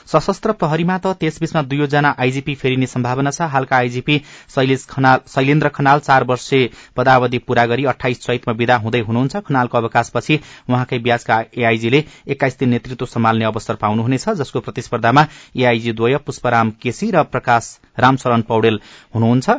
सशस्त्र 0.08 0.52
प्रहरीमा 0.54 0.98
त 0.98 1.16
त्यसबीचमा 1.20 1.62
दुईजना 1.64 2.16
आईजीपी 2.20 2.56
फेरिने 2.56 2.88
सम्भावना 2.88 3.32
छ। 3.32 3.42
हालका 3.52 3.76
आईजीपी 3.78 4.18
शैलेन्द्र 4.52 5.70
खनाल 5.70 6.00
चार 6.02 6.24
वर्ष 6.24 6.50
पदावधि 6.96 7.38
पूरा 7.48 7.66
गरी 7.66 7.86
अठाइस 7.86 8.20
चैतमा 8.22 8.54
विदा 8.54 8.76
हुँदै 8.78 9.00
हुनुहुन्छ। 9.02 9.36
खनालको 9.48 9.78
अवकाशपछि 9.78 10.40
उहाँकै 10.70 10.98
ब्याजका 11.00 11.40
एआईजीले 11.58 12.04
एक्काइस 12.28 12.58
दिन 12.60 12.70
नेतृत्व 12.70 13.06
सम्हाल्ने 13.08 13.46
अवसर 13.46 13.76
पाउनुहुनेछ 13.76 14.30
जसको 14.40 14.60
प्रतिस्पर्धामा 14.60 15.24
एआईजी 15.56 15.92
द्वय 15.92 16.18
पुष्पराम 16.26 16.72
केसी 16.82 17.12
र 17.12 17.24
प्रकाश 17.24 17.78
रामशरण 18.00 18.42
पौडेल 18.42 18.80
हुनुहुन्छ। 19.16 19.50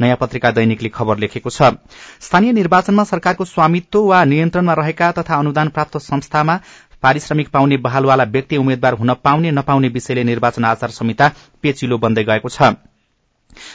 नयाँ 0.00 0.16
पत्रिका 0.16 0.50
दैनिकले 0.50 0.88
खबर 0.88 1.18
लेखेको 1.18 1.50
छ। 1.50 1.74
स्थानीय 2.20 2.52
निर्वाचनमा 2.52 3.04
सरकारको 3.04 3.44
स्वामित्व 3.44 3.98
वा 4.00 4.24
नियन्त्रणमा 4.24 4.74
रहेका 4.74 5.10
तथा 5.12 5.38
अनुदान 5.38 5.68
प्राप्त 5.68 5.98
संस्थामा 6.00 6.60
पारिश्रमिक 7.02 7.48
पाउने 7.48 7.76
बहालवाला 7.78 8.24
व्यक्ति 8.26 8.56
उम्मेद्वार 8.56 8.94
हुन 8.94 9.14
पाउने 9.24 9.50
नपाउने 9.50 9.88
विषयले 9.88 10.24
निर्वाचन 10.24 10.64
आचार 10.64 10.90
संहिता 10.90 11.30
पेचिलो 11.62 11.98
बन्दै 11.98 12.24
गएको 12.24 12.48
छ। 12.48 12.74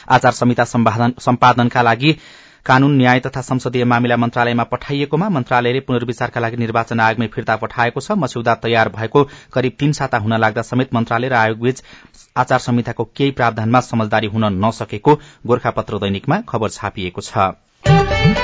आचार 0.08 0.32
संहिता 0.32 0.64
सम्पादनका 0.64 1.82
लागि 1.82 2.16
कानून 2.66 2.96
न्याय 2.96 3.20
तथा 3.20 3.40
संसदीय 3.42 3.84
मामिला 3.84 4.16
मन्त्रालयमा 4.16 4.62
पठाइएकोमा 4.64 5.28
मन्त्रालयले 5.28 5.80
पुनर्विचारका 5.80 6.40
लागि 6.40 6.56
निर्वाचन 6.56 7.00
आयोगमै 7.00 7.26
फिर्ता 7.34 7.56
पठाएको 7.56 8.00
छ। 8.00 8.16
मस्यौदा 8.16 8.54
तयार 8.62 8.88
भएको 8.88 9.24
करिब 9.52 9.72
तीन 9.78 9.92
साता 9.92 10.18
हुन 10.18 10.36
लाग्दा 10.40 10.62
समेत 10.62 10.94
मन्त्रालय 10.94 11.28
र 11.28 11.34
आयोगबीच 11.34 11.82
आचार 12.36 12.58
संहिताको 12.60 13.04
केही 13.12 13.30
प्रावधानमा 13.32 13.80
समझदारी 13.82 14.26
हुन 14.28 14.44
नसकेको 14.64 15.18
गोर्खापत्र 15.46 15.98
दैनिकमा 15.98 16.40
खबर 16.48 16.68
छापिएको 16.70 17.20
छ। 17.20 18.43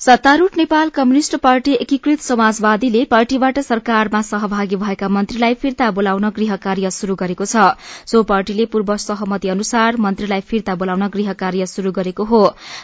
सत्तारूढ़ 0.00 0.56
नेपाल 0.56 0.88
कम्युनिष्ट 0.96 1.34
पार्टी 1.44 1.72
एकीकृत 1.74 2.20
समाजवादीले 2.22 3.02
पार्टीबाट 3.04 3.58
सरकारमा 3.60 4.20
सहभागी 4.22 4.76
भएका 4.82 5.06
मन्त्रीलाई 5.08 5.54
फिर्ता 5.62 5.90
बोलाउन 5.90 6.28
गृह 6.36 6.56
कार्य 6.66 6.90
शुरू 6.96 7.14
गरेको 7.22 7.44
छ। 7.44 7.64
सो 8.06 8.22
पार्टीले 8.28 8.66
पूर्व 8.74 8.94
सहमति 8.96 9.48
अनुसार 9.48 9.96
मन्त्रीलाई 10.04 10.40
फिर्ता 10.50 10.74
बोलाउन 10.82 11.06
गृह 11.16 11.32
कार्य 11.40 11.66
शुरू 11.66 11.92
गरेको 11.92 12.24
हो। 12.24 12.42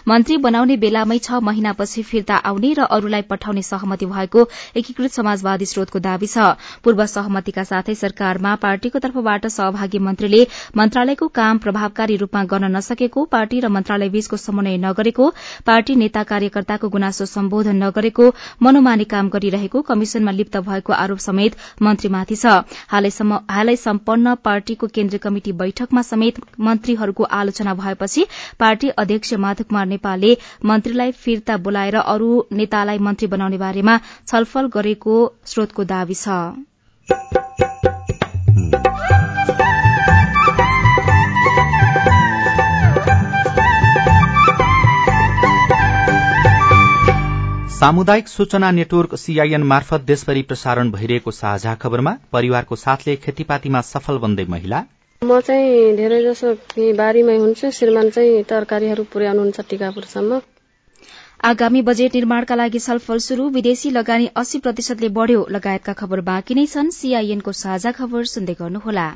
मन्त्री 0.08 0.36
बनाउने 0.46 0.76
बेलामै 0.86 1.18
छ 1.18 1.38
महिनापछि 1.50 2.02
फिर्ता 2.02 2.40
आउने 2.50 2.72
र 2.78 2.88
अरूलाई 2.98 3.22
पठाउने 3.30 3.62
सहमति 3.62 4.06
भएको 4.06 4.46
एकीकृत 4.76 5.12
समाजवादी 5.12 5.66
स्रोतको 5.66 6.02
दावी 6.08 6.30
छ। 6.34 6.48
पूर्व 6.82 7.04
सहमतिका 7.14 7.66
साथै 7.70 7.94
सरकारमा 7.94 8.56
पार्टीको 8.66 9.04
तर्फबाट 9.06 9.46
सहभागी 9.58 10.02
मन्त्रीले 10.08 10.42
मन्त्रालयको 10.76 11.30
काम 11.38 11.62
प्रभावकारी 11.68 12.18
रूपमा 12.24 12.44
गर्न 12.56 12.74
नसकेको 12.76 13.24
पार्टी 13.38 13.60
र 13.60 13.72
मन्त्रालय 13.78 14.14
बीचको 14.18 14.42
समन्वय 14.48 14.76
नगरेको 14.88 15.32
पार्टी 15.66 15.98
नेता 16.04 16.28
कार्यकर्ताको 16.34 16.94
गुनासो 17.04 17.24
सम्बोधन 17.28 17.76
नगरेको 17.82 18.26
मनोमानी 18.64 19.04
काम 19.06 19.28
गरिरहेको 19.28 19.80
कमिशनमा 19.88 20.32
लिप्त 20.32 20.56
भएको 20.64 20.92
आरोप 20.94 21.20
समेत 21.20 21.56
मन्त्रीमाथि 21.82 22.36
छ। 22.36 22.64
हालै 23.50 23.76
सम्पन्न 23.76 24.34
पार्टीको 24.44 24.88
केन्द्रीय 24.94 25.24
कमिटि 25.26 25.52
बैठकमा 25.60 26.02
समेत 26.04 26.40
मन्त्रीहरूको 26.60 27.28
आलोचना 27.40 27.74
भएपछि 27.76 28.26
पार्टी 28.58 28.96
अध्यक्ष 28.96 29.34
माधव 29.44 29.68
कुमार 29.68 29.86
नेपालले 29.86 30.34
मन्त्रीलाई 30.64 31.16
फिर्ता 31.20 31.56
बोलाएर 31.62 32.02
अरू 32.08 32.30
नेतालाई 32.54 33.06
मन्त्री 33.06 33.32
बनाउने 33.36 33.58
बारेमा 33.60 34.02
छलफल 34.26 34.74
गरेको 34.74 35.18
स्रोतको 35.46 35.90
दावी 35.92 36.22
छ। 36.22 37.43
सामुदायिक 47.84 48.28
सूचना 48.28 48.70
नेटवर्क 48.70 49.14
सीआईएन 49.14 49.62
मार्फत 49.62 50.00
देशभरि 50.00 50.42
प्रसारण 50.42 50.90
भइरहेको 50.90 51.30
साझा 51.30 51.74
खबरमा 51.80 52.12
परिवारको 52.32 52.76
साथले 52.82 53.14
खेतीपातीमा 53.16 53.80
सफल 53.88 54.18
बन्दै 54.18 54.44
महिला। 54.52 54.78
म 55.22 55.40
चाहिँ 55.40 55.96
धेरै 55.96 56.20
जसो 56.24 56.52
बारीमै 57.00 57.34
हुन्छु 57.36 57.70
श्रीमान 57.78 58.08
चाहिँ 58.10 58.42
तरकारीहरू 58.52 59.04
पुर्याउनुहुन्छ 59.12 59.64
टिकापुरसम्म। 59.72 60.38
आगामी 61.44 61.82
बजेट 61.88 62.14
निर्माणका 62.14 62.56
लागि 62.56 62.80
छलफल 62.84 63.20
शुरू 63.26 63.48
विदेशी 63.56 63.90
लगानी 63.96 64.30
अस्सी 64.42 64.60
प्रतिशतले 64.66 65.10
बढ़्यो 65.18 65.42
लगायतका 65.56 65.92
खबर 66.00 66.20
बाँकी 66.30 66.56
नै 66.60 66.64
छन्। 66.66 66.88
सीआईएनको 67.00 67.52
साझा 67.60 67.92
खबर 67.98 68.30
सुन्दै 68.32 68.54
गर्नुहोला। 68.62 69.08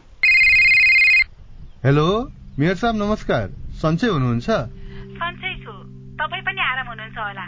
हेलो 1.84 2.06
मेयर 2.58 2.76
साहब 2.82 3.00
नमस्कार। 3.04 3.48
सन्चै 3.80 4.12
हुनुहुन्छ? 4.12 4.60
सन्चै 5.22 5.54
छु। 5.64 5.72
तपाईँ 6.20 6.44
पनि 6.50 6.60
आराम 6.66 6.92
हुनुहुन्छ 6.92 7.18
होला। 7.28 7.46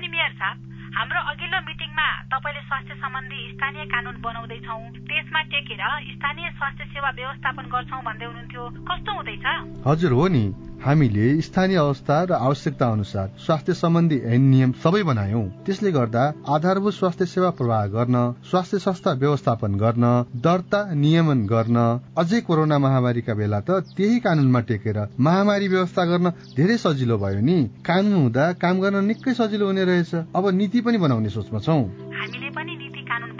अनि 0.00 0.08
मेयर 0.08 0.32
साहब 0.32 0.56
हाम्रो 0.96 1.20
अघिल्लो 1.30 1.58
मिटिङमा 1.68 2.06
तपाईँले 2.32 2.60
स्वास्थ्य 2.60 2.94
सम्बन्धी 3.04 3.40
स्थानीय 3.52 3.84
कानून 3.84 4.16
बनाउँदैछौ। 4.24 4.76
त्यसमा 5.08 5.40
टेकेर 5.52 5.82
स्थानीय 6.16 6.48
स्वास्थ्य 6.56 6.84
सेवा 6.84 7.10
व्यवस्थापन 7.20 7.64
गर्छौ 7.68 8.00
भन्दै 8.08 8.26
हुनुहुन्थ्यो। 8.26 8.64
कस्तो 8.88 9.10
हुँदैछ? 9.12 9.44
हजुर 9.86 10.12
हो 10.12 10.24
नि। 10.32 10.44
हामीले 10.84 11.40
स्थानीय 11.40 11.76
अवस्था 11.76 12.16
र 12.24 12.32
आवश्यकता 12.32 12.86
अनुसार 12.88 13.26
स्वास्थ्य 13.38 13.74
सम्बन्धी 13.74 14.18
ऐन 14.26 14.42
नियम 14.42 14.70
सबै 14.72 15.02
बनायौं। 15.02 15.42
त्यसले 15.66 15.90
गर्दा 15.92 16.22
आधारभूत 16.48 16.94
स्वास्थ्य 16.94 17.26
सेवा 17.26 17.50
प्रवाह 17.50 17.84
गर्न 17.86 18.16
स्वास्थ्य 18.50 18.78
संस्था 18.78 19.12
व्यवस्थापन 19.12 19.74
गर्न 19.74 20.04
दर्ता 20.36 20.80
नियमन 20.94 21.44
गर्न 21.46 21.76
अझै 22.18 22.40
कोरोना 22.40 22.78
महामारीका 22.78 23.34
बेला 23.34 23.60
त 23.60 23.70
त्यही 23.96 24.18
कानूनमा 24.20 24.60
टेकेर 24.60 24.98
महामारी 25.20 25.68
व्यवस्था 25.68 26.04
गर्न 26.04 26.30
धेरै 26.56 26.76
सजिलो 26.76 27.18
भयो 27.18 27.40
नि। 27.40 27.58
कानून 27.84 28.14
हुँदा 28.22 28.52
काम 28.52 28.80
गर्न 28.80 29.04
निकै 29.04 29.34
सजिलो 29.34 29.66
हुने 29.66 29.84
रहेछ। 29.84 30.14
अब 30.14 30.48
नीति 30.48 30.80
पनि 30.80 30.98
बनाउने 30.98 31.30
सोचमा 31.30 31.60
छौ। 31.60 31.76
हामीले 32.16 32.50
पनि 32.56 32.72
नीति 32.80 33.02
कानून 33.04 33.36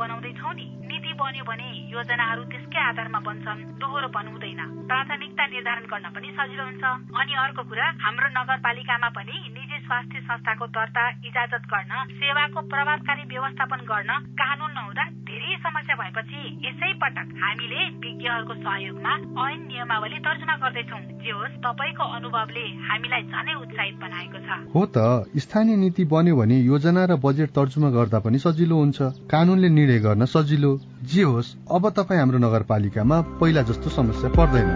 नि। 0.57 0.80
बन्यो 1.21 1.45
भने 1.45 1.69
योजनाहरू 1.93 2.43
त्यसकै 2.51 2.81
आधारमा 2.91 3.21
बन्छन्। 3.29 3.61
दोहोरोपन 3.81 4.27
हुँदैन 4.33 4.61
प्राथमिकता 4.91 5.45
निर्धारण 5.47 5.85
गर्न 5.93 6.07
पनि 6.17 6.29
सजिलो 6.39 6.65
हुन्छ। 6.65 6.85
अनि 7.21 7.33
अर्को 7.45 7.63
कुरा 7.71 7.87
हाम्रो 8.05 8.29
नगरपालिकामा 8.39 9.09
पनि 9.17 9.37
निजी 9.57 9.79
स्वास्थ्य 9.87 10.21
संस्थाको 10.29 10.67
दर्ता 10.77 11.05
इजाजत 11.29 11.63
गर्न 11.73 11.93
सेवाको 12.21 12.61
प्रभावकारी 12.73 13.25
व्यवस्थापन 13.33 13.81
गर्न 13.91 14.11
कानून 14.41 14.71
नहुँदा 14.73 15.05
धेरै 15.31 15.57
समस्या 15.65 15.95
भएपछि 16.01 16.41
यसै 16.67 16.93
पटक 17.03 17.29
हामीले 17.43 17.83
विज्ञहरूको 18.03 18.55
सहयोगमा 18.65 19.13
ऐन 19.45 19.61
नियमावली 19.71 20.19
तर्जुमा 20.27 20.57
गर्दैछौ। 20.63 20.99
जे 21.21 21.31
होस् 21.31 21.61
तपाईँको 21.65 22.05
अनुभवले 22.17 22.65
हामीलाई 22.89 23.23
झनै 23.31 23.55
उत्साहित 23.63 23.97
बनाएको 24.01 24.39
छ। 24.47 24.49
हो 24.75 24.83
त 24.95 24.99
स्थानीय 25.39 25.77
नीति 25.77 26.05
बन्यो 26.13 26.37
भने 26.37 26.57
योजना 26.63 27.05
र 27.05 27.17
बजेट 27.25 27.51
तर्जुमा 27.51 27.91
गर्दा 27.91 28.19
पनि 28.25 28.39
सजिलो 28.39 28.77
हुन्छ। 28.83 28.99
कानूनले 29.31 29.69
निर्णय 29.69 29.99
गर्न 30.01 30.25
सजिलो। 30.27 30.73
जे 31.11 31.23
होस् 31.23 31.55
अब 31.75 31.89
तपाईँ 31.91 32.19
हाम्रो 32.21 32.39
नगरपालिकामा 32.39 33.21
पहिला 33.41 33.63
जस्तो 33.69 33.91
समस्या 33.91 34.29
पर्दैन। 34.31 34.69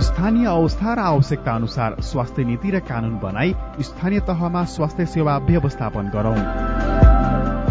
स्थानीय 0.00 0.46
अवस्था 0.46 0.94
र 0.94 0.98
आवश्यकता 1.00 1.52
अनुसार 1.54 1.96
स्वास्थ्य 2.02 2.44
नीति 2.44 2.70
र 2.70 2.80
कानून 2.84 3.14
बनाई 3.18 3.54
स्थानीय 3.80 4.20
तहमा 4.28 4.64
स्वास्थ्य 4.74 5.06
सेवा 5.06 5.36
व्यवस्थापन 5.48 6.10
गरौं। 6.14 6.36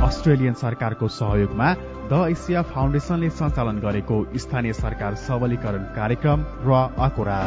अस्ट्रेलियन 0.02 0.54
सरकारको 0.56 1.08
सहयोगमा 1.12 1.74
द 2.10 2.26
एसिया 2.32 2.62
फाउन्डेशनले 2.74 3.30
सञ्चालन 3.32 3.78
गरेको 3.80 4.18
स्थानीय 4.36 4.74
सरकार 4.74 5.16
सबलीकरण 5.22 5.84
कार्यक्रम 5.96 6.40
र 6.66 6.70
अकोरा 7.00 7.40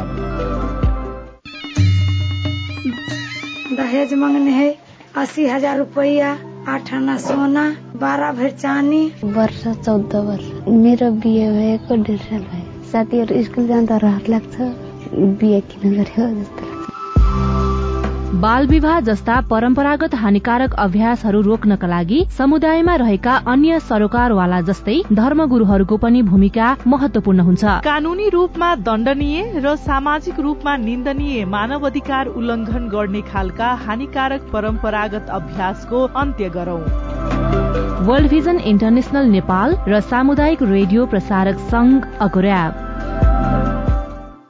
दहेज 3.77 4.13
मांगने 4.15 4.51
है 4.51 4.69
अस्सी 5.17 5.47
हजार 5.47 5.77
रुपया 5.77 6.37
आठ 6.67 6.93
आना 6.93 7.15
सोना 7.17 7.63
बाह्र 7.95 8.31
भर 8.37 8.49
चानी 8.51 8.99
वर्ष 9.35 9.61
चौध 9.85 10.15
वर्ष। 10.27 10.47
मेरो 10.83 11.11
बिहे 11.23 11.47
भएको 11.51 11.95
डेढ 12.03 12.19
साल 12.19 12.41
भयो 12.49 12.83
साथीहरू 12.91 13.43
स्कुल 13.43 13.67
जाँदा 13.67 13.97
रहर 14.03 14.27
लाग्छ 14.29 14.55
बिहे 15.39 15.61
किन 15.71 15.93
गरेको 15.93 16.27
जस्तो 16.39 16.66
बाल 18.27 18.65
विवाह 18.67 18.99
जस्ता 18.99 19.39
परम्परागत 19.41 20.15
हानिकारक 20.15 20.73
अभ्यासहरू 20.75 21.41
रोक्नका 21.41 21.87
लागि 21.87 22.17
समुदायमा 22.37 22.95
रहेका 22.95 23.35
अन्य 23.47 23.79
सरोकारवाला 23.79 24.59
जस्तै 24.61 24.95
धर्मगुरूहरूको 25.11 25.97
पनि 25.97 26.21
भूमिका 26.21 26.75
महत्वपूर्ण 26.87 27.39
हुन्छ। 27.39 27.63
कानूनी 27.85 28.27
रूपमा 28.29 28.73
दण्डनीय 28.83 29.61
र 29.63 29.75
सामाजिक 29.77 30.39
रूपमा 30.39 30.75
निन्दनीय 30.77 31.45
मानव 31.47 31.85
अधिकार 31.87 32.27
उल्लंघन 32.33 32.89
गर्ने 32.89 33.21
खालका 33.31 33.69
हानिकारक 33.85 34.49
परम्परागत 34.53 35.29
अभ्यासको 35.31 36.03
अन्त्य 36.15 36.49
गरौं। 36.57 36.81
वर्ल्ड 38.07 38.29
भिजन 38.29 38.59
इन्टरनेशनल 38.73 39.31
नेपाल 39.31 39.77
र 39.87 39.99
सामुदायिक 40.01 40.63
रेडियो 40.73 41.05
प्रसारक 41.05 41.63
संघ 41.71 41.95
अगोर्याब 42.19 42.86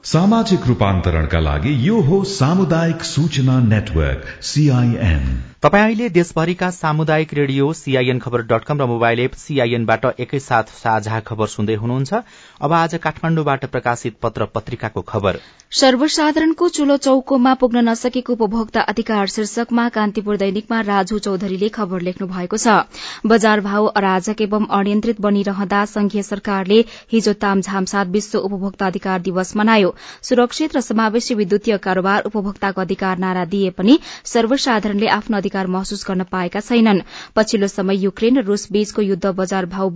सामाजिक 0.04 0.66
रूपान्तरणका 0.66 1.38
लागि 1.40 1.72
यो 1.86 2.00
हो 2.00 2.22
सामुदायिक 2.24 3.02
सूचना 3.02 3.58
नेटवर्क 3.60 4.26
सीआईएन 4.42 5.24
तपाईँ 5.62 5.84
अहिले 5.84 6.08
देशभरिका 6.08 6.68
सामुदायिक 6.70 7.32
radio 7.34 7.72
CIN 7.74 8.18
Khabar 8.22 8.42
dot 8.46 8.64
com 8.64 8.78
र 8.78 8.86
मोबाइल 8.86 9.20
एप 9.20 9.32
सीआईएनबाट 9.34 10.04
एकैसाथ 10.20 10.70
साझा 10.74 11.18
खबर 11.26 11.46
सुन्दै 11.48 11.74
हुनुहुन्छ। 11.74 12.14
अब 12.62 12.72
आज 12.72 12.94
काठमाण्डुबाट 13.02 13.64
प्रकाशित 13.66 14.16
पत्र 14.22 14.44
पत्रिकाको 14.54 15.02
खबर। 15.02 15.38
सर्वसाधारणको 15.72 16.68
चुलो 16.68 16.96
चौकोमा 16.96 17.54
पुग्न 17.54 17.82
नसकेको 17.88 18.32
उपभोक्ता 18.32 18.80
अधिकार 18.82 19.26
शीर्षकमा 19.28 19.88
कान्तिपुर 19.88 20.36
दैनिकमा 20.36 20.80
राजु 20.80 21.18
चौधरीले 21.18 21.68
खबर 21.70 22.00
लेख्नु 22.02 22.26
भएको 22.28 22.56
छ। 22.56 22.76
बजार 23.26 23.60
भाव 23.60 23.86
अराजक 23.98 24.40
एवं 24.40 24.66
अनियन्त्रित 24.70 25.20
बनिरहँदा 25.20 25.84
संघीय 25.86 26.22
सरकारले 26.22 26.80
हिजो 27.12 27.32
तामझामसाथ 27.42 28.14
विश्व 28.14 28.38
उपभोक्ता 28.40 28.86
अधिकार 28.86 29.26
दिवस 29.26 29.56
मनायो। 29.56 29.94
सुरक्षित 30.22 30.76
र 30.76 30.80
समावेशी 30.86 31.34
विद्युतीय 31.34 31.76
कारोबार 31.82 32.30
उपभोक्ताको 32.32 32.80
अधिकार 32.80 33.18
नारा 33.18 33.44
दिए 33.50 33.70
पनि 33.74 33.98
सर्वसाधारणले 34.26 35.12
आफ्नो 35.18 35.36
अधिकार 35.48 35.66
महसुस 35.66 36.04
गर्न 36.08 36.22
पाएका 36.28 36.60
छैनन्। 36.60 37.00
पछिल्लो 37.36 37.68
समय 37.68 37.96
युक्रेन 37.96 38.38
र 38.38 38.44
रूस 38.44 38.68
बीचको 38.72 39.02
युद्ध 39.02 39.26
बजार 39.32 39.66
भाव 39.66 39.90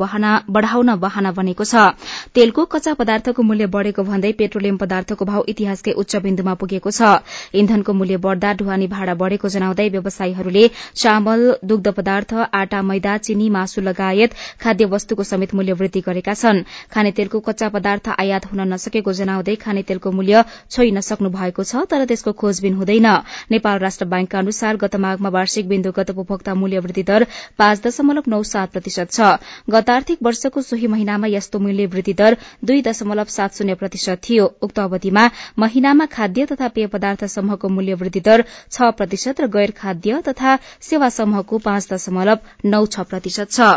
बढ़ाउन 0.49 0.95
बहाना 0.97 1.33
बनेको 1.33 1.65
छ। 1.65 1.93
तेलको 2.33 2.65
कच्चा 2.65 2.95
पदार्थको 2.97 3.43
मूल्य 3.43 3.67
बढ़ेको 3.69 4.03
भन्दै 4.03 4.33
पेट्रोलियम 4.33 4.77
पदार्थको 4.77 5.25
भाव 5.25 5.45
इतिहासकै 5.49 5.93
उच्च 5.93 6.17
बिन्दुमा 6.19 6.55
पुगेको 6.57 6.91
छ। 6.91 7.21
इन्धनको 7.53 7.93
मूल्य 7.93 8.17
बढ़दा 8.17 8.53
ढुवानी 8.55 8.87
भाड़ा 8.89 9.15
बढ़ेको 9.15 9.49
जनाउँदै 9.49 9.89
व्यवसायीहरूले 9.93 10.65
चामल 10.97 11.41
दुग्ध 11.65 11.93
पदार्थ 11.93 12.33
आटा 12.55 12.83
मैदा 12.83 13.17
चिनी 13.21 13.49
मासु 13.53 13.81
लगायत 13.83 14.33
खाद्य 14.57 14.85
वस्तुको 14.89 15.25
समेत 15.25 15.55
मूल्य 15.55 15.73
वृद्धि 15.75 16.01
गरेका 16.01 16.35
छन्। 16.35 16.65
खाने 16.89 17.13
तेलको 17.13 17.41
कच्चा 17.43 17.69
पदार्थ 17.69 18.09
आयात 18.17 18.49
हुन 18.49 18.61
नसकेको 18.73 19.13
जनाउँदै 19.13 19.57
खाने 19.61 19.83
तेलको 19.85 20.11
मूल्य 20.13 20.45
छोइ 20.71 20.91
नसक्नु 20.93 21.29
भएको 21.31 21.63
छ 21.65 21.85
तर 21.85 22.09
त्यसको 22.09 22.33
खोजबिन 22.41 22.75
हुँदैन। 22.75 23.09
नेपाल 23.53 23.79
राष्ट्र 23.79 24.05
बैंकका 24.07 24.39
अनुसार 24.39 24.77
गत 24.77 24.97
माघमा 24.97 25.31
वार्षिक 25.43 25.69
बिन्दुगत 25.69 26.11
उपभोक्ता 26.11 26.55
मूल्य 26.55 26.79
वृद्धि 26.81 27.03
दर 27.05 27.27
पाँच 27.59 27.83
दशमलव 27.87 28.31
नौ 28.31 28.43
सात 28.47 28.73
प्रतिशत 28.73 29.11
छ। 29.13 29.31
गत 29.71 29.91
आर्थिक 29.91 30.19
वर्षको 30.23 30.63
सोही 30.63 30.87
महिनामा 30.87 31.27
यस्तो 31.29 31.59
मूल्य 31.59 31.87
वृद्धि 31.93 32.13
दर 32.15 32.37
दुई 32.65 32.83
दशमलव 32.83 33.33
सात 33.35 33.57
शून्य 33.57 33.75
प्रतिशत 33.81 34.21
थियो। 34.23 34.47
उक्त 34.63 34.79
अवधिमा 34.79 35.25
महिनामा 35.59 36.07
खाद्य 36.13 36.47
तथा 36.47 36.69
पेय 36.77 36.87
पदार्थ 36.93 37.25
समूहको 37.35 37.69
मूल्य 37.69 37.95
वृद्धि 38.03 38.21
दर 38.21 38.45
छ 38.71 38.91
प्रतिशत 38.99 39.41
र 39.41 39.47
गैर 39.57 39.71
खाद्य 39.77 40.21
तथा 40.29 40.57
सेवा 40.83 41.09
समूहको 41.17 41.59
पाँच 41.67 41.89
दशमलव 41.93 42.39
नौ 42.67 42.85
छ 42.87 43.07
प्रतिशत 43.11 43.51
छ। 43.51 43.71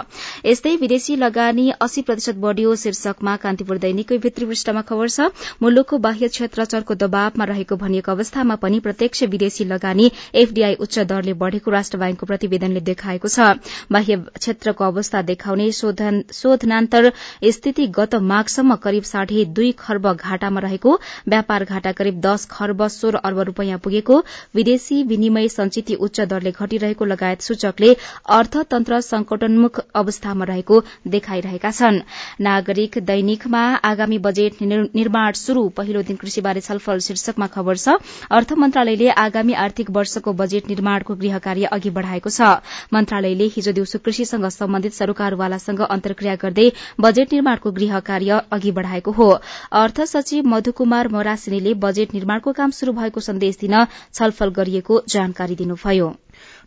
यस्तै 0.45 0.75
विदेशी 0.77 1.15
लगानी 1.17 1.69
अस्सी 1.79 2.01
प्रतिशत 2.01 2.35
बढ़ियो। 2.45 2.75
शीर्षकमा 2.75 3.35
कान्तिपुर 3.43 3.77
दैनिककै 3.79 4.17
भित्री 4.19 4.45
पृष्ठमा 4.45 4.81
खबर 4.91 5.09
छ 5.09 5.31
मुलुकको 5.61 5.97
बाह्य 6.05 6.27
क्षेत्र 6.29 6.65
चरको 6.67 6.99
दबावमा 7.01 7.45
रहेको 7.45 7.75
भनिएको 7.77 8.11
अवस्थामा 8.11 8.55
पनि 8.63 8.79
प्रत्यक्ष 8.85 9.23
विदेशी 9.33 9.65
लगानी 9.65 10.11
एफडीआई 10.35 10.73
उच्च 10.85 10.99
दरले 11.11 11.33
बढ़ेको 11.55 11.71
राष्ट्र 11.71 11.97
ब्याङ्कको 11.97 12.25
प्रतिवेदनले 12.27 12.79
देखाएको 12.83 13.27
छ। 13.29 13.39
बाह्य 13.87 14.15
क्षेत्रको 14.35 14.83
अवस्था 14.85 15.21
देखाउने 15.23 15.71
शोधनान्तर 15.71 17.11
स्थिति 17.49 17.87
गत 17.95 18.15
माघसम्म 18.21 18.75
करिब 18.83 19.03
साढे 19.05 19.45
दुई 19.55 19.71
खर्ब 19.79 20.11
घाटामा 20.13 20.59
रहेको 20.59 20.91
व्यापार 21.27 21.63
घाटा 21.65 21.91
करिब 21.93 22.19
दस 22.21 22.45
खर्ब 22.51 22.87
सोह्र 22.89 23.21
अर्ब 23.23 23.39
रूपियाँ 23.49 23.79
पुगेको 23.79 24.19
विदेशी 24.55 25.01
विनिमय 25.05 25.47
संचित 25.49 25.91
उच्च 25.99 26.19
दरले 26.27 26.51
घटिरहेको 26.53 27.05
लगायत 27.05 27.41
सूचकले 27.41 27.93
अर्थतन्त्र 28.29 28.99
संकटोन्मुख 29.01 29.79
अवस्थामा 29.95 30.45
रहेको 30.45 30.81
देखाइरहेका 31.07 31.71
छन्। 31.71 32.01
नागरिक 32.41 32.97
दैनिकमा 33.05 33.63
आगामी 33.85 34.17
बजेट 34.19 34.61
निर्माण 34.61 35.31
शुरू 35.35 35.67
पहिलो 35.77 36.01
दिन 36.03 36.15
कृषिबारे 36.17 36.61
छलफल 36.61 36.99
शीर्षकमा 37.07 37.47
खबर 37.55 37.77
छ 37.77 37.97
अर्थ 38.31 38.53
मन्त्रालयले 38.57 39.09
आगामी 39.19 39.53
आर्थिक 39.63 39.89
वर्षको 39.91 40.33
बजेट 40.35 40.69
निर्माणको 40.69 41.15
गृह 41.15 41.37
कार्य 41.45 41.71
अघि 41.71 41.89
बढ़ाएको 41.91 42.29
छ। 42.29 42.49
मन्त्रालयले 42.93 43.49
हिजो 43.55 43.71
दिउँसो 43.71 43.99
कृषिसँग 43.99 44.47
सम्बन्धित 44.51 44.93
सरकारवालासँग 44.93 45.81
अन्तर्क्रिया 45.87 46.35
गर्दै 46.37 46.71
बजेट 46.99 47.33
निर्माणको 47.33 47.71
गृह 47.71 47.99
कार्य 48.01 48.41
अघि 48.51 48.71
बढ़ाएको 48.71 49.11
हो। 49.13 49.29
अर्थ 49.75 50.01
सचिव 50.07 50.47
मधुकुमार 50.47 51.07
मरासिनीले 51.11 51.73
बजेट 51.79 52.13
निर्माणको 52.13 52.53
काम 52.53 52.71
शुरू 52.73 52.93
भएको 52.93 53.19
सन्देश 53.21 53.57
दिन 53.61 53.85
छलफल 54.13 54.49
गरिएको 54.57 55.01
जानकारी 55.09 55.55
दिनुभयो। 55.55 56.13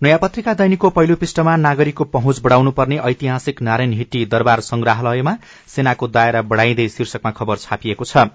नयाँ 0.03 0.19
पत्रिका 0.19 0.53
दैनिकको 0.55 0.89
पहिलो 0.91 1.15
पृष्ठमा 1.17 1.57
नागरिकको 1.59 2.05
पहुँच 2.09 2.41
बढ़ाउनुपर्ने 2.43 2.99
ऐतिहासिक 3.05 3.63
नारायण 3.63 3.93
हिट्टी 3.93 4.25
दरबार 4.27 4.61
संग्रहालयमा 4.63 5.37
सेनाको 5.69 6.09
दायरा 6.09 6.43
बढ़ाइँदै 6.45 6.89
शीर्षकमा 6.89 7.31
खबर 7.33 7.57
छापिएको 7.59 8.05
छ। 8.05 8.27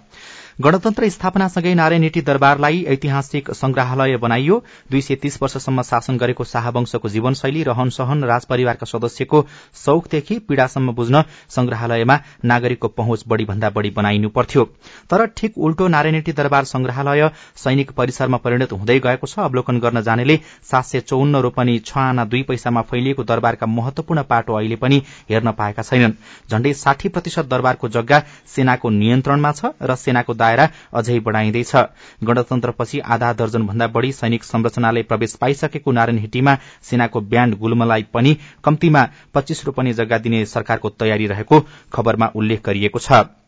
गणतन्त्र 0.62 1.08
स्थापनासँगै 1.10 1.74
नारायणहिटी 1.74 2.22
दरबारलाई 2.22 2.84
ऐतिहासिक 2.88 3.50
संग्रहालय 3.52 4.18
बनाइयो। 4.18 4.58
दुई 4.92 5.02
सय 5.02 5.16
तीस 5.16 5.38
वर्षसम्म 5.42 5.82
शासन 5.82 6.18
गरेको 6.18 6.44
शाहवंशको 6.44 7.10
जीवनशैली 7.10 7.64
रहन 7.64 7.90
सहन 7.90 8.24
राजपरिवारका 8.24 8.86
सदस्यको 8.86 9.42
शौकदेखि 9.76 10.38
पीड़ासम्म 10.40 10.94
बुझ्न 10.94 11.24
संग्रहालयमा 11.50 12.20
नागरिकको 12.46 12.88
पहुँच 12.90 13.24
बढ़ी 13.28 13.46
भन्दा 13.46 13.70
बढ़ी 13.70 13.90
बनाइनु 13.90 14.30
पर्थ्यो। 14.30 14.64
तर 15.10 15.26
ठिक 15.38 15.58
उल्टो 15.58 15.88
नारायणहिटी 15.88 16.32
दरबार 16.34 16.64
संग्रहालय 16.66 17.30
सैनिक 17.58 17.92
परिसरमा 17.92 18.38
परिणत 18.38 18.74
हुँदै 18.74 19.00
गएको 19.00 19.28
छ। 19.28 19.40
अवलोकन 19.40 19.80
गर्न 19.80 20.02
जानेले 20.04 20.38
सात 20.64 20.86
सय 20.86 21.00
चौन्न 21.02 21.42
रोपनी 21.42 21.80
छ 21.82 21.98
आना 21.98 22.26
दुई 22.26 22.44
पैसामा 22.44 22.82
फैलिएको 22.94 23.24
दरबारका 23.26 23.66
महत्वपूर्ण 23.66 24.24
पाटो 24.30 24.54
अहिले 24.54 24.76
पनि 24.78 25.02
हेर्न 25.30 25.52
पाएका 25.58 25.82
छैनन्। 25.82 26.14
झण्डै 26.52 26.74
साठी 26.76 27.10
प्रतिशत 27.10 27.50
दरबारको 27.50 27.90
जग्गा 27.90 28.24
सेनाको 28.56 28.90
नियन्त्रणमा 28.92 29.52
छ 29.54 29.74
र 29.82 29.96
सेनाको 29.98 30.34
दायरा 30.44 30.70
अझै 30.94 31.20
बढ़ाइँदैछ। 31.20 31.76
गणतन्त्रपछि 32.24 33.00
आधा 33.10 33.34
दर्जन 33.34 33.68
भन्दा 33.68 33.88
बढ़ी 33.90 34.12
सैनिक 34.14 34.44
संरचनाले 34.44 35.04
प्रवेश 35.04 35.36
पाइसकेको 35.42 35.92
नारायणहिटीमा 35.92 36.58
सेनाको 36.84 37.22
ब्याण्ड 37.28 37.60
गुल्मलाई 37.60 38.04
पनि 38.14 38.38
कम्तीमा 38.64 39.08
पच्चीस 39.34 39.66
रोपनी 39.66 39.94
जग्गा 39.94 40.18
दिने 40.20 40.46
सरकारको 40.48 40.90
तयारी 41.00 41.28
रहेको 41.28 41.60
खबरमा 41.94 42.32
उल्लेख 42.36 42.66
गरिएको 42.66 43.00
छ। 43.00 43.43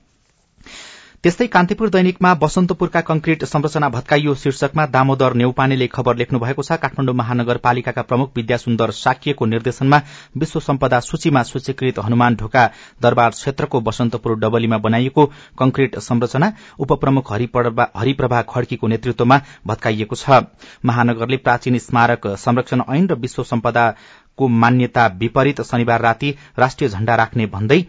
त्यस्तै 1.25 1.45
कान्तिपुर 1.53 1.89
दैनिकमा 1.89 2.31
बसन्तपुरका 2.41 3.01
कंक्रिट 3.01 3.43
संरचना 3.45 3.87
भत्काइयो 3.89 4.33
शीर्षकमा 4.41 4.83
दामोदर 4.95 5.33
नेउपानेले 5.41 5.87
खबर 5.95 6.15
लेख्नु 6.15 6.39
भएको 6.39 6.61
छ। 6.61 6.77
काठमाडौँ 6.77 7.15
महानगरपालिकाका 7.21 8.01
प्रमुख 8.09 8.29
विद्यासुन्दर 8.35 8.91
साकिएको 8.97 9.45
निर्देशनमा 9.45 10.01
विश्व 10.37 10.59
सम्पदा 10.59 10.99
सूचीमा 11.07 11.43
सूचीकृत 11.43 11.99
हनुमान 11.99 12.35
ढोका 12.35 12.67
दरबार 13.01 13.31
क्षेत्रको 13.31 13.81
बसन्तपुर 13.81 14.37
डबलीमा 14.37 14.77
बनाइएको 14.85 15.25
कंक्रिट 15.57 15.97
संरचना 16.09 16.51
उपप्रमुख 16.79 17.33
हरिप्रभा 17.33 18.41
खड्कीको 18.45 18.87
नेतृत्वमा 18.87 19.41
भत्काइएको 19.65 20.15
छ। 20.15 20.45
महानगरले 20.85 21.37
प्राचीन 21.41 21.81
स्मारक 21.81 22.33
संरक्षण 22.37 22.87
ऐन 22.91 23.07
र 23.07 23.21
विश्व 23.25 23.43
सम्पदाको 23.45 24.53
मान्यता 24.61 25.11
विपरीत 25.19 25.61
शनिबार 25.65 26.01
राति 26.03 26.35
राष्ट्रिय 26.59 26.89
झण्डा 26.89 27.15
राख्ने 27.17 27.45
भन्दै 27.49 27.83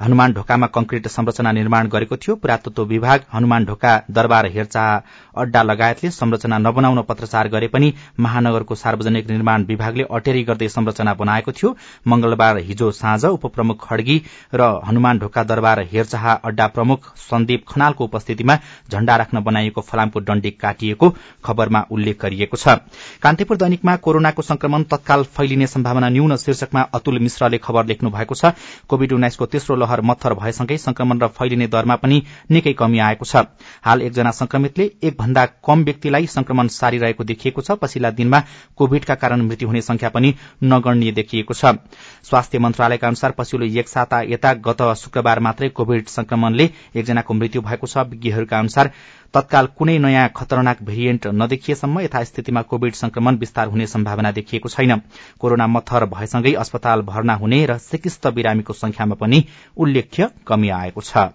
हनुमान 0.00 0.32
ढोकामा 0.32 0.66
कंक्रिट 0.66 1.06
संरचना 1.08 1.50
निर्माण 1.52 1.88
गरेको 1.88 2.16
थियो। 2.16 2.34
पुरातत्व 2.36 2.84
विभाग 2.84 3.24
हनुमान 3.32 3.64
ढोका 3.64 3.90
दरबार 4.10 4.46
हेरचाह 4.46 5.40
अड्डा 5.40 5.62
लगायतले 5.62 6.10
संरचना 6.10 6.58
नबनाउन 6.58 7.00
पत्रचार 7.08 7.48
गरे 7.48 7.68
पनि 7.68 7.92
महानगरको 8.18 8.74
सार्वजनिक 8.74 9.30
निर्माण 9.30 9.64
विभागले 9.64 10.04
अटेरी 10.10 10.42
गर्दै 10.42 10.68
संरचना 10.70 11.14
बनाएको 11.14 11.52
थियो। 11.52 11.74
मंगलबार 12.06 12.58
हिजो 12.60 12.90
साँझ 12.92 13.24
उपप्रमुख 13.26 13.86
खड्गी 13.88 14.16
र 14.54 14.62
हनुमान 14.86 15.18
ढोका 15.18 15.42
दरबार 15.44 15.80
हेरचाह 15.92 16.32
अड्डा 16.32 16.66
प्रमुख 16.68 17.12
सन्दीप 17.20 17.64
खनालको 17.68 18.04
उपस्थितिमा 18.04 18.58
झण्डा 18.90 19.16
राख्न 19.16 19.40
बनाइएको 19.42 19.80
फलामको 19.82 20.20
डण्डी 20.22 20.50
काटिएको 20.60 21.14
खबरमा 21.44 21.84
उल्लेख 21.90 22.22
गरिएको 22.22 22.56
छ। 22.56 22.80
कान्तिपुर 23.22 23.56
दैनिकमा 23.56 23.96
कोरोनाको 23.98 24.42
संक्रमण 24.42 24.82
तत्काल 24.90 25.22
फैलिने 25.36 25.66
सम्भावना 25.68 26.08
न्यून 26.08 26.36
शीर्षकमा 26.38 26.88
अतुल 26.94 27.18
मिश्रले 27.20 27.58
खबर 27.60 27.86
लेख्नु 27.86 28.10
भएको 28.10 28.34
छ। 28.34 28.52
कोविड 28.88 29.12
उन्नाइसको 29.12 29.46
तेस्रो 29.46 29.76
लहर 29.90 30.00
मत्थर 30.02 30.34
भएसँगै 30.34 30.76
संक्रमण 30.78 31.18
र 31.18 31.26
फैलिने 31.28 31.66
दरमा 31.66 31.96
पनि 31.96 32.22
निकै 32.50 32.72
कमी 32.72 32.98
आएको 33.00 33.24
छ। 33.24 33.36
हाल 33.82 34.02
एकजना 34.02 34.30
संक्रमितले 34.30 34.84
एक 35.02 35.16
भन्दा 35.18 35.46
कम 35.66 35.84
व्यक्तिलाई 35.84 36.26
संक्रमण 36.28 36.68
सारिरहेको 36.70 37.24
देखिएको 37.24 37.62
छ। 37.62 37.70
पछिल्ला 37.82 38.10
दिनमा 38.10 38.42
कोविडका 38.76 39.14
कारण 39.16 39.42
मृत्यु 39.42 39.68
हुने 39.68 39.82
संख्या 39.82 40.08
पनि 40.08 40.34
नगण्य 40.62 41.12
देखिएको 41.12 41.54
छ। 41.54 41.74
स्वास्थ्य 42.22 42.58
मन्त्रालयका 42.58 43.06
अनुसार 43.06 43.30
पछिल्लो 43.38 43.66
एक 43.80 43.88
साता 43.88 44.20
यता 44.30 44.52
गत 44.62 44.82
शुक्रबार 44.96 45.40
मात्रै 45.40 45.68
कोविड 45.70 46.06
संक्रमणले 46.08 46.70
एकजनाको 46.94 47.34
मृत्यु 47.34 47.62
भएको 47.62 47.86
छ। 47.86 48.06
विज्ञहरूका 48.10 48.58
अनुसार 48.58 48.90
तत्काल 49.34 49.66
कुनै 49.78 49.96
नयाँ 49.98 50.28
खतरनाक 50.36 50.78
भेरिएन्ट 50.82 51.26
नदेखिएसम्म 51.32 52.00
यथास्थितिमा 52.00 52.62
कोविड 52.62 52.94
संक्रमण 52.94 53.36
विस्तार 53.36 53.66
हुने 53.68 53.86
सम्भावना 53.86 54.30
देखिएको 54.32 54.68
छैन। 54.68 54.92
कोरोना 55.40 55.66
मत्थर 55.66 56.04
भएसँगै 56.06 56.52
अस्पताल 56.62 57.02
भर्ना 57.06 57.34
हुने 57.34 57.64
र 57.66 57.78
सिकिस्त 57.80 58.26
बिरामीको 58.34 58.72
संख्यामा 58.74 59.14
पनि 59.14 59.44
उल्लेख्य 59.76 60.30
कमी 60.46 60.68
आएको 60.78 61.00
छ। 61.02 61.30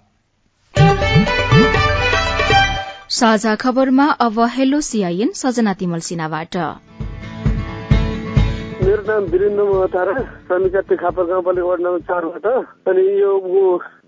साझा 3.16 3.56
खबरमा 3.56 4.06
अब 4.22 4.40
हेलो 4.52 4.82
सीआईएन 4.82 5.32
सजना 5.34 5.74
तिमल 5.74 6.00
सिन्हाबाट। 6.04 6.56
मेरो 8.86 9.04
नाम 9.08 9.24
वीरेन्द्र 9.26 9.64
महतारा 9.66 10.14
समिका 10.50 10.82
तिखापा 10.90 11.24
गाउँपालिका 11.24 11.68
वार्ड 11.68 11.82
नम्बर 11.82 12.02
चारबाट। 12.10 12.46
अनि 12.88 13.04
यो 13.22 13.32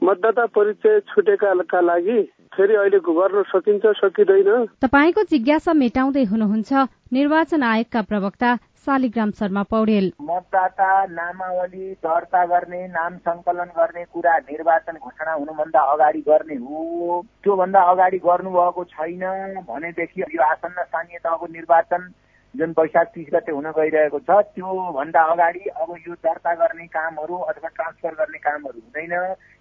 मतदाता 0.04 0.46
परिचय 0.56 1.00
छुटेका 1.10 1.80
लागि 1.82 2.20
फेरि 2.54 2.76
अहिले 2.76 3.00
गर्न 3.02 3.44
सकिन्छ 3.50 3.86
सकिँदैन। 3.98 4.50
तपाईँको 4.82 5.24
जिज्ञासा 5.32 5.74
मेटाउँदै 5.74 6.24
हुनुहुन्छ 6.24 6.72
निर्वाचन 7.14 7.64
आयोगका 7.64 8.02
प्रवक्ता 8.02 8.56
शालिग्राम 8.88 9.32
शर्मा 9.40 9.64
पौडेल। 9.72 10.06
मतदाता 10.22 10.92
नामावली 11.12 11.92
दर्ता 12.00 12.46
गर्ने 12.46 12.82
नाम 12.88 13.18
संकलन 13.20 13.70
गर्ने 13.78 14.04
कुरा 14.14 14.38
निर्वाचन 14.48 14.96
घोषणा 14.98 15.34
हुनुभन्दा 15.34 15.82
अगाडि 15.94 16.22
गर्ने 16.28 16.56
हो। 16.56 17.22
त्योभन्दा 17.44 17.82
अगाडि 17.92 18.18
गर्नुभएको 18.26 18.84
छैन 18.94 19.24
भनेदेखि 19.68 20.22
यो 20.22 20.44
आसन्न 20.44 20.84
स्थानीय 20.84 21.20
तहको 21.20 21.46
निर्वाचन 21.48 22.10
जुन 22.56 22.72
वैशाख 22.80 23.08
तिस 23.14 23.28
गते 23.34 23.52
हुन 23.52 23.68
गइरहेको 23.76 24.20
छ 24.20 24.40
त्योभन्दा 24.56 25.22
अगाडि 25.34 25.60
अब 25.68 25.90
यो 26.08 26.14
दर्ता 26.24 26.54
गर्ने 26.56 26.86
कामहरू 26.88 27.36
अथवा 27.44 27.70
ट्रान्सफर 27.76 28.14
गर्ने 28.16 28.40
कामहरू 28.40 28.80
हुँदैन। 28.80 29.14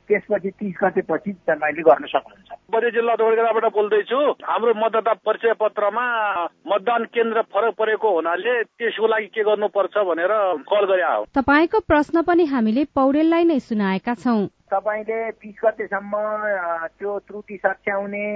त्यसपछि 0.09 0.51
तिस 0.51 0.75
गतेपछि 0.83 1.33
तपाईँले 1.49 1.83
गर्न 1.83 2.07
सक्नुहुन्छ। 2.07 2.51
बजे 2.75 2.91
जिल्ला 2.91 3.15
दोलगाबाट 3.17 3.67
बोल्दैछु 3.77 4.19
हाम्रो 4.43 4.73
मतदाता 4.77 5.13
परिचय 5.27 5.53
पत्रमा 5.61 6.05
मतदान 6.67 7.05
केन्द्र 7.15 7.43
फरक 7.53 7.75
परेको 7.79 8.09
हुनाले 8.15 8.55
त्यसको 8.65 9.07
लागि 9.07 9.27
के 9.35 9.43
गर्नुपर्छ 9.49 9.95
भनेर 10.09 10.33
कल 10.71 10.85
गरे 10.91 11.05
हो 11.05 11.25
तपाईँको 11.35 11.79
प्रश्न 11.87 12.23
पनि 12.23 12.45
हामीले 12.47 12.85
पौडेललाई 12.95 13.45
नै 13.45 13.59
सुनाएका 13.61 14.15
छौँ। 14.15 14.47
तपाईँले 14.71 15.19
तिस 15.43 15.59
गतेसम्म 15.65 16.15
त्यो 16.99 17.19
त्रुटि 17.27 17.57
सच्याउने 17.57 18.27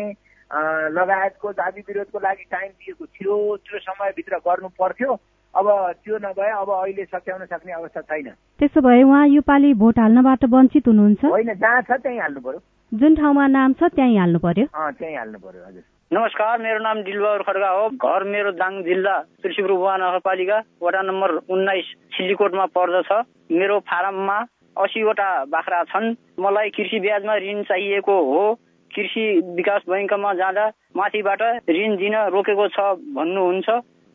लगायतको 0.95 1.49
दाबी 1.55 1.81
विरोधको 1.89 2.19
लागि 2.19 2.45
टाइम 2.51 2.71
दिएको 2.71 3.05
थियो 3.07 3.35
त्यो 3.63 3.79
समयभित्र 3.79 4.37
गर्नु 4.47 4.69
पर्थ्यो। 4.79 5.15
अब 5.55 5.67
त्यो 6.05 6.17
नभए 6.23 6.51
अब 6.63 6.71
अहिले 6.71 7.05
सच्याउन 7.05 7.45
सक्ने 7.45 7.73
अवस्था 7.73 8.01
छैन। 8.01 8.29
त्यसो 8.59 8.81
भए 8.81 9.03
उहाँ 9.03 9.27
योपालि 9.29 9.73
भोट 9.75 9.99
हाल्नबाट 9.99 10.45
वञ्चित 10.47 10.87
हुनुहुन्छ? 10.89 11.25
होइन 11.25 11.55
जहाँ 11.55 11.83
छ 11.83 11.91
त्यहीँ 12.03 12.21
हाल्नु 12.21 12.41
पर्यो। 12.41 12.61
जुन 12.93 13.15
ठाउँमा 13.17 13.47
नाम 13.47 13.73
छ 13.73 13.91
त्यहीँ 13.91 14.19
हाल्नु 14.19 14.39
पर्यो? 14.39 14.67
त्यहीँ 14.71 15.17
हाल्नु 15.17 15.39
पर्यो 15.39 15.63
हजुर। 15.67 15.83
नमस्कार 16.11 16.59
मेरो 16.59 16.79
नाम 16.83 17.03
दिलबहादुर 17.03 17.43
खड्गा 17.43 17.69
हो। 17.71 17.89
घर 17.91 18.23
मेरो 18.31 18.51
दाङ 18.63 18.83
जिल्ला 18.83 19.17
तुलसीपुर 19.43 19.73
बुवा 19.73 19.97
नगरपालिका 19.97 20.59
वडा 20.83 21.03
नम्बर 21.03 21.31
उन्नाइस 21.51 21.87
सिल्लीकोटमा 22.15 22.67
पर्दछ। 22.71 23.11
मेरो 23.51 23.79
फारममा 23.91 24.39
असीवटा 24.77 25.29
बाख्रा 25.51 25.83
छन्। 25.91 26.15
मलाई 26.41 26.71
कृषि 26.71 26.99
ब्याजमा 27.01 27.35
ऋण 27.37 27.63
चाहिएको 27.71 28.15
हो। 28.31 28.43
कृषि 28.91 29.25
विकास 29.55 29.83
बैङ्कमा 29.87 30.33
जाँदा 30.35 30.67
माथिबाट 30.97 31.43
ऋण 31.71 31.97
दिन 31.97 32.15
रोकेको 32.35 32.67
छ 32.69 32.79
भन्नुहुन्छ। 33.19 33.69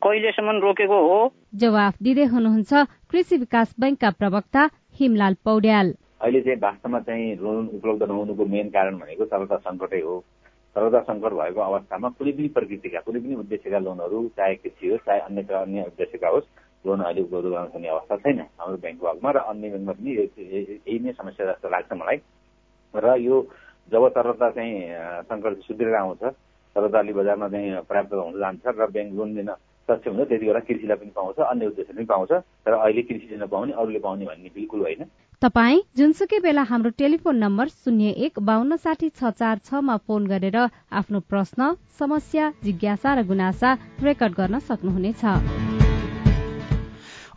कहिलेसम्म 0.05 0.59
रोकेको 0.61 0.97
हो? 1.01 1.19
जवाफ 1.61 1.93
दिँदै 2.05 2.25
हुनुहुन्छ 2.33 2.71
कृषि 3.09 3.37
विकास 3.43 3.69
बैङ्कका 3.81 4.09
प्रवक्ता 4.21 4.63
हिमलाल 4.99 5.33
पौड्याल। 5.45 5.87
अहिले 6.21 6.41
चाहिँ 6.41 6.59
वास्तवमा 6.61 6.99
चाहिँ 7.07 7.25
लोन 7.41 7.67
उपलब्ध 7.77 8.03
नहुनुको 8.03 8.45
मेन 8.45 8.69
कारण 8.75 8.99
भनेको 9.01 9.25
तरलता 9.33 9.57
सङ्कटै 9.65 10.01
हो। 10.05 10.15
तरलता 10.75 11.01
सङ्कट 11.09 11.33
भएको 11.41 11.61
अवस्थामा 11.61 12.09
कुनै 12.21 12.31
पनि 12.37 12.47
प्रकृतिका 12.53 12.99
कुनै 13.07 13.19
पनि 13.25 13.35
उद्देश्यका 13.41 13.79
लोनहरू 13.87 14.21
चाहे 14.37 14.55
कृषि 14.61 14.85
होस् 14.93 15.05
चाहे 15.09 15.19
अन्य 15.25 15.41
अन्य 15.63 15.89
उद्देश्यका 15.89 16.29
होस् 16.37 16.47
लोन 16.85 17.01
अहिले 17.01 17.21
उपलब्ध 17.25 17.49
गर्न 17.49 17.67
सक्ने 17.73 17.87
अवस्था 17.97 18.15
छैन 18.23 18.39
हाम्रो 18.61 18.77
ब्याङ्क 18.85 19.01
भागमा 19.01 19.29
र 19.31 19.37
अन्य 19.51 19.69
ब्याङ्कमा 19.73 19.93
पनि 19.99 20.11
यही 20.15 20.99
नै 21.01 21.17
समस्या 21.19 21.51
जस्तो 21.51 21.69
लाग्छ 21.73 21.91
मलाई। 21.97 22.17
र 22.93 23.05
यो 23.25 23.35
जब 23.91 24.03
तरलता 24.17 24.49
चाहिँ 24.53 24.73
सङ्कट 25.29 25.53
सुध्रेर 25.67 25.95
आउँछ 25.95 26.23
तरलता 26.75 26.99
अलि 26.99 27.13
बजारमा 27.13 27.47
चाहिँ 27.49 27.87
पर्याप्त 27.89 28.13
हुन 28.13 28.37
जान्छ 28.43 28.65
र 28.67 28.93
ब्याङ्क 28.93 29.13
लोन 29.17 29.35
दिन 29.35 29.49
सक्षम 29.89 30.11
हुन्छ 30.11 30.29
त्यति 30.29 30.45
बेला 30.45 30.59
कृषिलाई 30.67 30.97
पनि 30.97 31.11
पाउँछ 31.15 31.39
अन्य 31.41 31.65
उद्देश्य 31.67 31.93
पनि 31.93 32.05
पाउँछ 32.05 32.31
र 32.67 32.73
अहिले 32.75 33.01
कृषिले 33.01 33.37
नपाउने 33.43 33.73
अरूले 33.73 33.99
पाउने 33.99 34.25
भन्ने 34.25 34.49
बिल्कुल 34.55 34.81
होइन। 34.81 35.03
तपाई 35.41 35.81
जुनसुकै 35.97 36.39
बेला 36.39 36.63
हाम्रो 36.63 36.89
टेलिफोन 36.97 37.35
नम्बर 37.37 37.67
शून्य 37.69 38.09
एक 38.25 38.39
बान्न 38.41 38.75
साठी 38.77 39.09
छ 39.11 39.29
चार 39.35 39.59
छमा 39.67 39.97
फोन 40.07 40.27
गरेर 40.27 40.57
आफ्नो 40.57 41.19
प्रश्न 41.29 41.73
समस्या 41.99 42.51
जिज्ञासा 42.63 43.13
र 43.13 43.27
गुनासा 43.27 43.77
रेकर्ड 44.01 44.33
गर्न 44.33 44.59
सक्नुहुनेछ। 44.65 45.74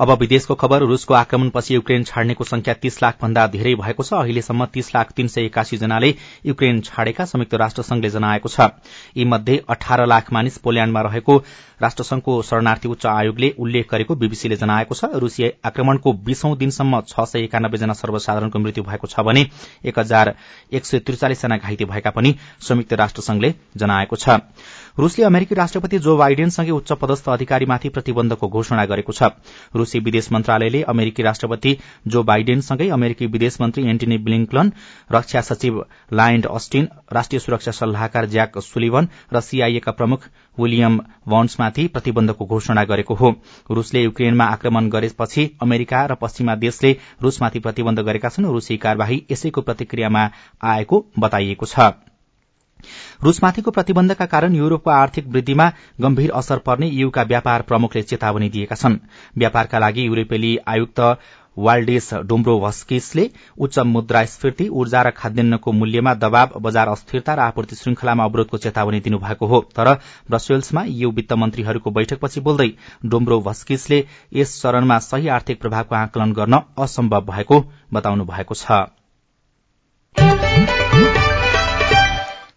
अब 0.01 0.11
विदेशको 0.13 0.55
खबर 0.55 0.83
रूसको 0.83 1.15
आक्रमणपछि 1.15 1.75
युक्रेन 1.75 2.05
छाड्नेको 2.05 2.45
संख्या 2.45 2.75
तीस 2.75 3.03
लाख 3.03 3.17
भन्दा 3.23 3.47
धेरै 3.49 3.75
भएको 3.75 4.03
छ। 4.03 4.13
अहिलेसम्म 4.15 4.65
तीस 4.73 4.95
लाख 4.95 5.11
तीन 5.13 5.29
सय 5.29 5.45
एकासी 5.45 5.77
जनाले 5.77 6.15
युक्रेन 6.47 6.81
छाडेका 6.81 7.25
संयुक्त 7.27 7.55
राष्ट्र 7.57 7.83
संघले 7.83 8.11
जनाएको 8.11 8.49
छ। 8.49 8.69
यी 9.17 9.25
मध्ये 9.25 9.61
अठार 9.69 10.07
लाख 10.07 10.33
मानिस 10.33 10.59
पोल्याण्डमा 10.59 11.01
रहेको 11.03 11.37
राष्ट्रसंघको 11.83 12.41
शरणार्थी 12.43 12.89
उच्च 12.89 13.07
आयोगले 13.07 13.53
उल्लेख 13.59 13.91
गरेको 13.91 14.15
बीबीसीले 14.15 14.57
जनाएको 14.57 14.95
छ। 14.95 15.11
रूसी 15.17 15.51
आक्रमणको 15.67 16.13
बीसौं 16.23 16.57
दिनसम्म 16.59 17.01
छ 17.09 17.27
सय 17.27 17.43
एकानब्बे 17.45 17.79
जना 17.79 17.93
सर्वसाधारणको 17.95 18.59
मृत्यु 18.59 18.85
भएको 18.85 19.07
छ 19.09 19.27
भने 19.27 19.47
एक 19.85 19.99
हजार 19.99 20.35
एक 20.73 20.87
सय 20.87 20.99
त्रिचालिस 21.01 21.43
जना 21.43 21.57
घाइते 21.59 21.85
भएका 21.87 22.11
पनि 22.11 22.35
संयुक्त 22.63 22.93
राष्ट्र 22.95 23.23
संघले 23.23 23.55
जनाएको 23.77 24.17
छ। 24.17 24.39
रूसले 24.99 25.25
अमेरिकी 25.25 25.55
राष्ट्रपति 25.55 25.99
जो 25.99 26.17
बाइडेनसँगै 26.17 26.71
उच्च 26.73 26.93
पदस्थ 26.93 27.29
अधिकारीमाथि 27.31 27.89
प्रतिबन्धको 27.89 28.49
घोषणा 28.49 28.85
गरेको 28.87 29.13
छ। 29.13 29.23
रूसी 29.89 29.99
विदेश 30.01 30.31
मन्त्रालयले 30.33 30.83
अमेरिकी 30.85 31.23
राष्ट्रपति 31.23 31.77
जो 32.07 32.23
बाइडेनसँगै 32.23 32.89
अमेरिकी 32.91 33.27
विदेश 33.27 33.57
मन्त्री 33.61 33.85
एन्टनी 33.91 34.19
ब्लिङ्कलन 34.19 34.73
रक्षा 35.13 35.41
सचिव 35.41 35.81
लायन्ड 36.13 36.47
अस्टिन 36.49 36.89
राष्ट्रिय 37.13 37.41
सुरक्षा 37.41 37.73
सल्लाहकार 37.73 38.27
ज्याक 38.27 38.59
सुलिभन 38.61 39.09
र 39.33 39.41
सीआईएका 39.41 39.93
प्रमुख 39.93 40.29
विलियम 40.59 41.01
वन्समाथि 41.29 41.87
प्रतिबन्धको 41.89 42.47
घोषणा 42.47 42.85
गरेको 42.85 43.15
हो। 43.15 43.31
रूसले 43.71 44.03
युक्रेनमा 44.03 44.45
आक्रमण 44.47 44.89
गरेपछि 44.91 45.49
अमेरिका 45.63 46.05
र 46.05 46.15
पश्चिमा 46.21 46.55
देशले 46.59 46.93
रूसमाथि 47.23 47.59
प्रतिबन्ध 47.61 48.01
गरेका 48.03 48.29
छन्। 48.29 48.53
रूसी 48.53 48.77
कार्यवाही 48.77 49.23
यसैको 49.31 49.61
प्रतिक्रियामा 49.63 50.29
आएको 50.65 51.05
बताइएको 51.19 51.67
छ। 51.67 52.08
रूसमाथिको 53.25 53.71
प्रतिबन्धका 53.71 54.27
कारण 54.27 54.55
युरोपको 54.55 54.91
आर्थिक 54.93 55.27
वृद्धिमा 55.29 55.71
गम्भीर 56.01 56.31
असर 56.35 56.59
पर्ने 56.67 56.87
यूका 56.89 57.23
व्यापार 57.25 57.63
प्रमुखले 57.63 58.03
चेतावनी 58.05 58.49
दिएका 58.49 58.77
छन्। 58.77 58.97
व्यापारका 59.39 59.79
लागि 59.79 60.07
युरोपेली 60.07 60.57
आयुक्त 60.67 61.01
वाल्डेस 61.57 62.09
डोम्ब्रोभस्किसले 62.27 63.25
उच्च 63.59 63.79
मुद्रास्फीति 63.87 64.67
ऊर्जा 64.71 65.01
र 65.03 65.11
खाद्यान्नको 65.11 65.73
मूल्यमा 65.73 66.13
दबाव 66.15 66.49
बजार 66.63 66.89
अस्थिरता 66.89 67.35
र 67.35 67.41
आपूर्ति 67.41 67.77
श्रृंखलामा 67.77 68.25
अवरोधको 68.25 68.59
चेतावनी 68.59 69.01
दिनुभएको 69.01 69.47
हो। 69.47 69.61
तर 69.75 69.93
ब्रसेल्समा 70.31 70.85
यू 70.87 71.11
वित्त 71.11 71.33
मन्त्रीहरूको 71.35 71.91
बैठकपछि 71.91 72.41
बोल्दै 72.41 72.71
डोम्ब्रोभस्किसले 73.07 73.99
यस 74.35 74.61
चरणमा 74.63 74.99
सही 75.03 75.29
आर्थिक 75.29 75.61
प्रभावको 75.61 75.95
आकलन 75.97 76.33
गर्न 76.33 76.61
असम्भव 76.79 77.27
भएको 77.27 77.65
बताउनु 77.93 78.25
भएको 78.25 78.55
छ। 78.55 78.87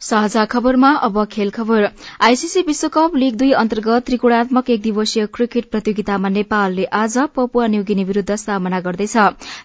साझा 0.02 0.44
खबरमा 0.46 0.90
अब 0.98 1.24
खेल 1.32 1.50
खबर। 1.50 1.86
आईसीसी 2.22 2.62
विश्वकप 2.68 3.16
लीग 3.16 3.36
दुई 3.38 3.52
अन्तर्गत 3.54 4.04
त्रिकोणात्मक 4.06 4.70
एक 4.70 4.82
दिवसीय 4.82 5.26
क्रिकेट 5.28 5.66
प्रतियोगितामा 5.72 6.30
नेपालले 6.30 6.84
आज 6.92 7.18
पपुवा 7.36 7.68
न्युगिनी 7.68 8.04
विरूद्ध 8.04 8.36
सामना 8.36 8.80
गर्दैछ। 8.80 9.18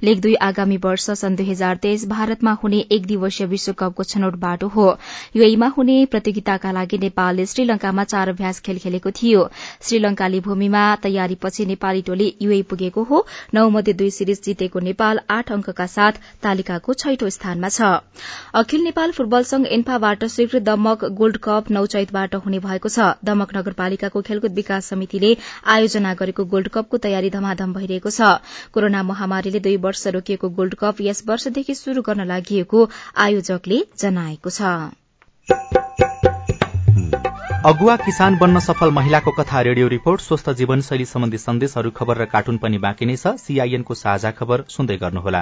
लीग 0.05 0.21
दुई 0.21 0.35
आगामी 0.47 0.77
वर्ष 0.77 1.09
सन् 1.13 1.37
दुई 1.37 1.47
हजार 1.47 1.77
तेइस 1.77 2.07
भारतमा 2.09 2.53
हुने 2.63 2.81
एक 2.91 3.07
दिवसीय 3.07 3.47
विश्वकपको 3.47 4.05
छनौट 4.05 4.35
बाटो 4.37 4.69
हो। 4.69 4.87
युएमा 5.37 5.69
हुने 5.77 5.97
प्रतियोगिताका 6.07 6.73
लागि 6.73 6.99
नेपालले 6.99 7.47
श्रीलंकामा 7.47 8.05
चार 8.05 8.29
अभ्यास 8.29 8.61
खेल 8.61 8.79
खेलेको 8.79 9.11
थियो। 9.13 9.49
श्रीलंकाली 9.83 10.41
भूमिमा 10.41 10.85
तयारीपछि 11.03 11.67
नेपाली 11.67 12.03
टोली 12.03 12.29
युए 12.43 12.61
पुगेको 12.71 13.03
हो। 13.05 13.25
नौ 13.55 13.69
मध्ये 13.71 13.95
दुई 13.95 14.11
सिरिज 14.11 14.43
जितेको 14.45 14.81
नेपाल 14.83 15.21
आठ 15.31 15.53
अंकका 15.53 15.87
साथ 15.87 16.23
तालिकाको 16.43 16.95
छैठौं 16.95 17.31
स्थानमा 17.31 17.69
छ। 17.71 17.91
अखिल 18.57 18.85
नेपाल 18.85 19.11
फुटबल 19.13 19.43
संघ 19.47 19.67
एन्फाबाट 19.71 20.25
स्वीकृत 20.29 20.63
दमक 20.63 21.05
गोल्ड 21.17 21.37
कप 21.43 21.71
नौ 21.71 21.85
चैतबाट 21.87 22.35
हुने 22.45 22.59
भएको 22.61 22.89
छ। 22.89 23.07
दमक 23.25 23.57
नगरपालिकाको 23.57 24.23
खेलकुद 24.23 24.53
विकास 24.55 24.87
समितिले 24.87 25.31
आयोजना 25.69 26.15
गरेको 26.15 26.45
गोल्ड 26.47 26.69
कपको 26.75 27.03
तयारी 27.07 27.31
धमाधम 27.31 27.73
भइरहेको 27.73 28.11
छ। 28.11 28.31
कोरोना 28.73 29.03
महामारीले 29.05 29.61
दुई 29.61 29.77
वर्ष 29.89 30.07
रोकिएको 30.19 30.49
गोल्ड 30.61 30.75
कप 30.81 31.01
यस 31.03 31.23
वर्षदेखि 31.29 31.75
शुरू 31.77 32.03
गर्न 32.03 32.27
लागि 32.27 32.65
आयोजकले 33.19 33.83
जनाएको 33.99 34.51
छ। 34.51 36.26
अगुवा 37.67 37.95
किसान 37.97 38.37
बन्न 38.39 38.61
सफल 38.61 38.91
महिलाको 38.97 39.31
कथा 39.37 39.61
रेडियो 39.67 39.87
रिपोर्ट 39.89 40.21
स्वस्थ 40.21 40.51
जीवनशैली 40.59 41.05
सम्बन्धी 41.05 41.39
सन्देशहरू 41.45 41.91
खबर 41.97 42.19
र 42.23 42.25
कार्टुन 42.35 42.59
पनि 42.65 42.79
बाँकी 42.85 43.07
नै 43.11 43.17
छ 43.23 43.33
सीआईएनको 43.45 43.95
साझा 44.01 44.31
खबर 44.41 44.63
सुन्दै 44.75 44.97
गर्नुहोला 45.01 45.41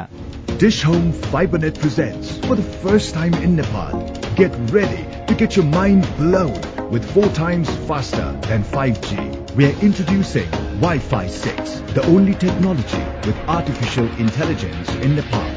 Dish 0.63 0.79
Home 0.91 1.11
FiberNet 1.35 1.81
presents 1.83 2.31
for 2.47 2.57
the 2.61 2.65
first 2.85 3.13
time 3.17 3.37
in 3.49 3.59
Nepal. 3.59 3.93
Get 4.39 4.57
ready 4.77 5.03
to 5.33 5.37
get 5.43 5.59
your 5.59 5.67
mind 5.75 6.09
blown 6.21 6.89
with 6.95 7.11
four 7.17 7.29
times 7.41 7.75
faster 7.91 8.31
than 8.49 8.65
5G. 8.79 9.29
We 9.61 9.69
are 9.69 9.77
introducing 9.91 10.49
Wi-Fi 10.87 11.23
6, 11.43 11.77
the 12.01 12.07
only 12.15 12.39
technology 12.47 13.05
with 13.29 13.45
artificial 13.59 14.11
intelligence 14.29 14.97
in 15.09 15.21
Nepal. 15.21 15.53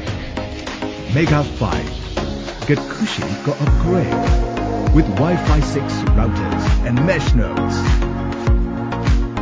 Mega 1.16 1.42
5. 1.64 2.68
Get 2.68 2.86
Kushi 2.94 3.32
go 3.48 3.58
upgrade 3.68 4.48
with 4.94 5.06
Wi-Fi 5.16 5.60
6 5.60 5.82
routers 6.16 6.64
and 6.86 7.04
mesh 7.06 7.34
nodes. 7.34 7.76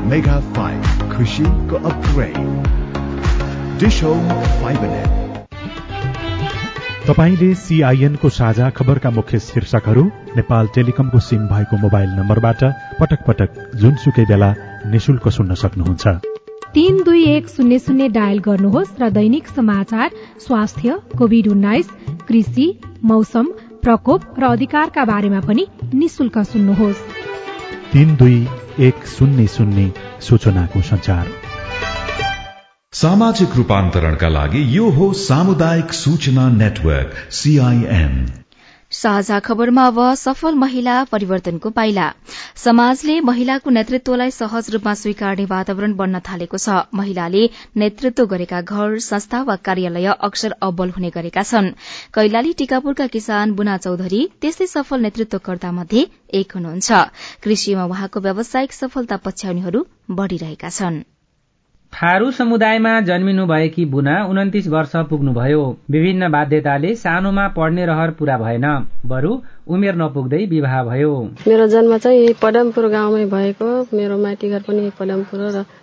Mega 0.04 0.40
5 0.54 0.84
Kushi 1.12 1.46
go 1.68 1.76
upgrade. 1.80 2.46
Dish 3.78 4.00
Home 4.00 4.28
FiberNet. 4.60 5.12
तपाईँले 7.06 7.52
सीआईएनको 7.54 8.28
साझा 8.28 8.68
खबरका 8.76 9.10
मुख्य 9.10 9.38
शीर्षकहरू 9.40 10.02
नेपाल 10.36 10.68
टेलिकमको 10.74 11.18
SIM 11.22 11.46
भएको 11.48 11.76
mobile 11.82 12.08
नम्बरबाट 12.18 12.64
पटक 13.00 13.20
पटक 13.26 13.50
जुनसुकै 13.82 14.24
बेला 14.26 14.48
निशुल्क 14.90 15.28
सुन्न 15.36 15.54
सक्नुहुन्छ 15.62 16.14
तीन 16.74 17.02
दुई 17.02 17.22
एक 17.26 17.48
शून्य 17.48 17.78
शून्य 17.78 18.08
डायल 18.16 18.38
गर्नुहोस् 18.44 18.98
र 19.00 19.10
दैनिक 19.10 19.46
समाचार 19.48 20.10
स्वास्थ्य 20.46 20.98
कोविड 21.18 21.48
उन्नाइस 21.48 21.88
कृषि 22.28 22.66
मौसम 23.04 23.46
प्रकोप 23.86 24.22
र 24.38 24.44
अधिकारका 24.44 25.04
बारेमा 25.04 25.40
पनि 25.40 25.66
निशुल्क 25.94 26.38
सुन्नुहोस्। 26.38 27.02
तीन 27.92 28.16
दुई 28.16 28.38
एक 28.80 29.06
शून्य 29.06 29.46
शून्य 29.46 29.92
सूचनाको 30.20 30.80
संचार 30.82 31.26
सामाजिक 32.92 33.48
रूपान्तरणका 33.56 34.28
लागि 34.28 34.62
यो 34.76 34.88
हो 34.90 35.12
सामुदायिक 35.12 35.92
सूचना 35.92 36.48
नेटवर्क 36.48 37.14
सीआईएन 37.30 38.14
साझा 38.96 39.38
खबरमा 39.40 39.86
अब 39.86 39.98
सफल 40.14 40.54
महिला 40.54 40.92
परिवर्तनको 41.04 41.70
पाइला। 41.70 42.04
समाजले 42.56 43.20
महिलाको 43.20 43.70
नेतृत्वलाई 43.70 44.30
सहज 44.30 44.70
रूपमा 44.70 44.94
स्वीकार्ने 44.94 45.44
वातावरण 45.46 45.94
बन्न 45.96 46.20
थालेको 46.28 46.58
छ। 46.58 46.76
महिलाले 46.94 47.42
नेतृत्व 47.76 48.26
गरेका 48.26 48.60
घर 48.62 48.98
संस्था 49.06 49.42
वा 49.42 49.56
कार्यालय 49.68 50.06
अक्सर 50.20 50.54
अब्बल 50.62 50.90
हुने 50.90 51.10
गरेका 51.10 51.42
छन्। 51.42 51.68
कैलाली 52.14 52.52
टिकापुरका 52.52 53.06
किसान 53.16 53.52
बुना 53.52 53.76
चौधरी 53.78 54.22
त्यस्तै 54.40 54.66
सफल 54.66 55.00
नेतृत्वकर्ता 55.00 55.72
मध्ये 55.72 56.06
एक 56.34 56.56
हुनुहुन्छ। 56.56 57.02
कृषिमा 57.44 57.84
उहाँको 57.86 58.20
व्यावसायिक 58.20 58.72
सफलता 58.72 59.16
पछ्याउनेहरू 59.28 59.84
बढ़िरहेका 60.12 60.68
छन्। 60.70 61.15
थारू 61.92 62.30
समुदायमा 62.30 63.00
जन्मिनु 63.00 63.46
भएकी 63.46 63.84
बुना 63.84 64.24
उन्तिस 64.24 64.68
वर्ष 64.68 64.92
पुग्नुभयो। 65.10 65.62
विभिन्न 65.90 66.28
बाध्यताले 66.30 66.94
सानोमा 66.94 67.48
पढ्ने 67.48 67.86
रहर 67.86 68.10
पूरा 68.10 68.36
भएन। 68.38 68.66
बरु 69.06 69.32
उमेर 69.66 69.94
नपुग्दै 69.98 70.44
विवाह 70.46 70.82
भयो। 70.84 71.12
मेरो 71.46 71.66
जन्म 71.66 71.96
चाहिँ 71.98 72.18
यही 72.20 72.34
पदमपुर 72.42 72.86
गाउँमै 72.88 73.24
भएको। 73.26 73.70
मेरो 73.96 74.18
माइती 74.18 74.50
घर 74.50 74.62
पनि 74.68 74.90
पदमपुर 74.98 75.40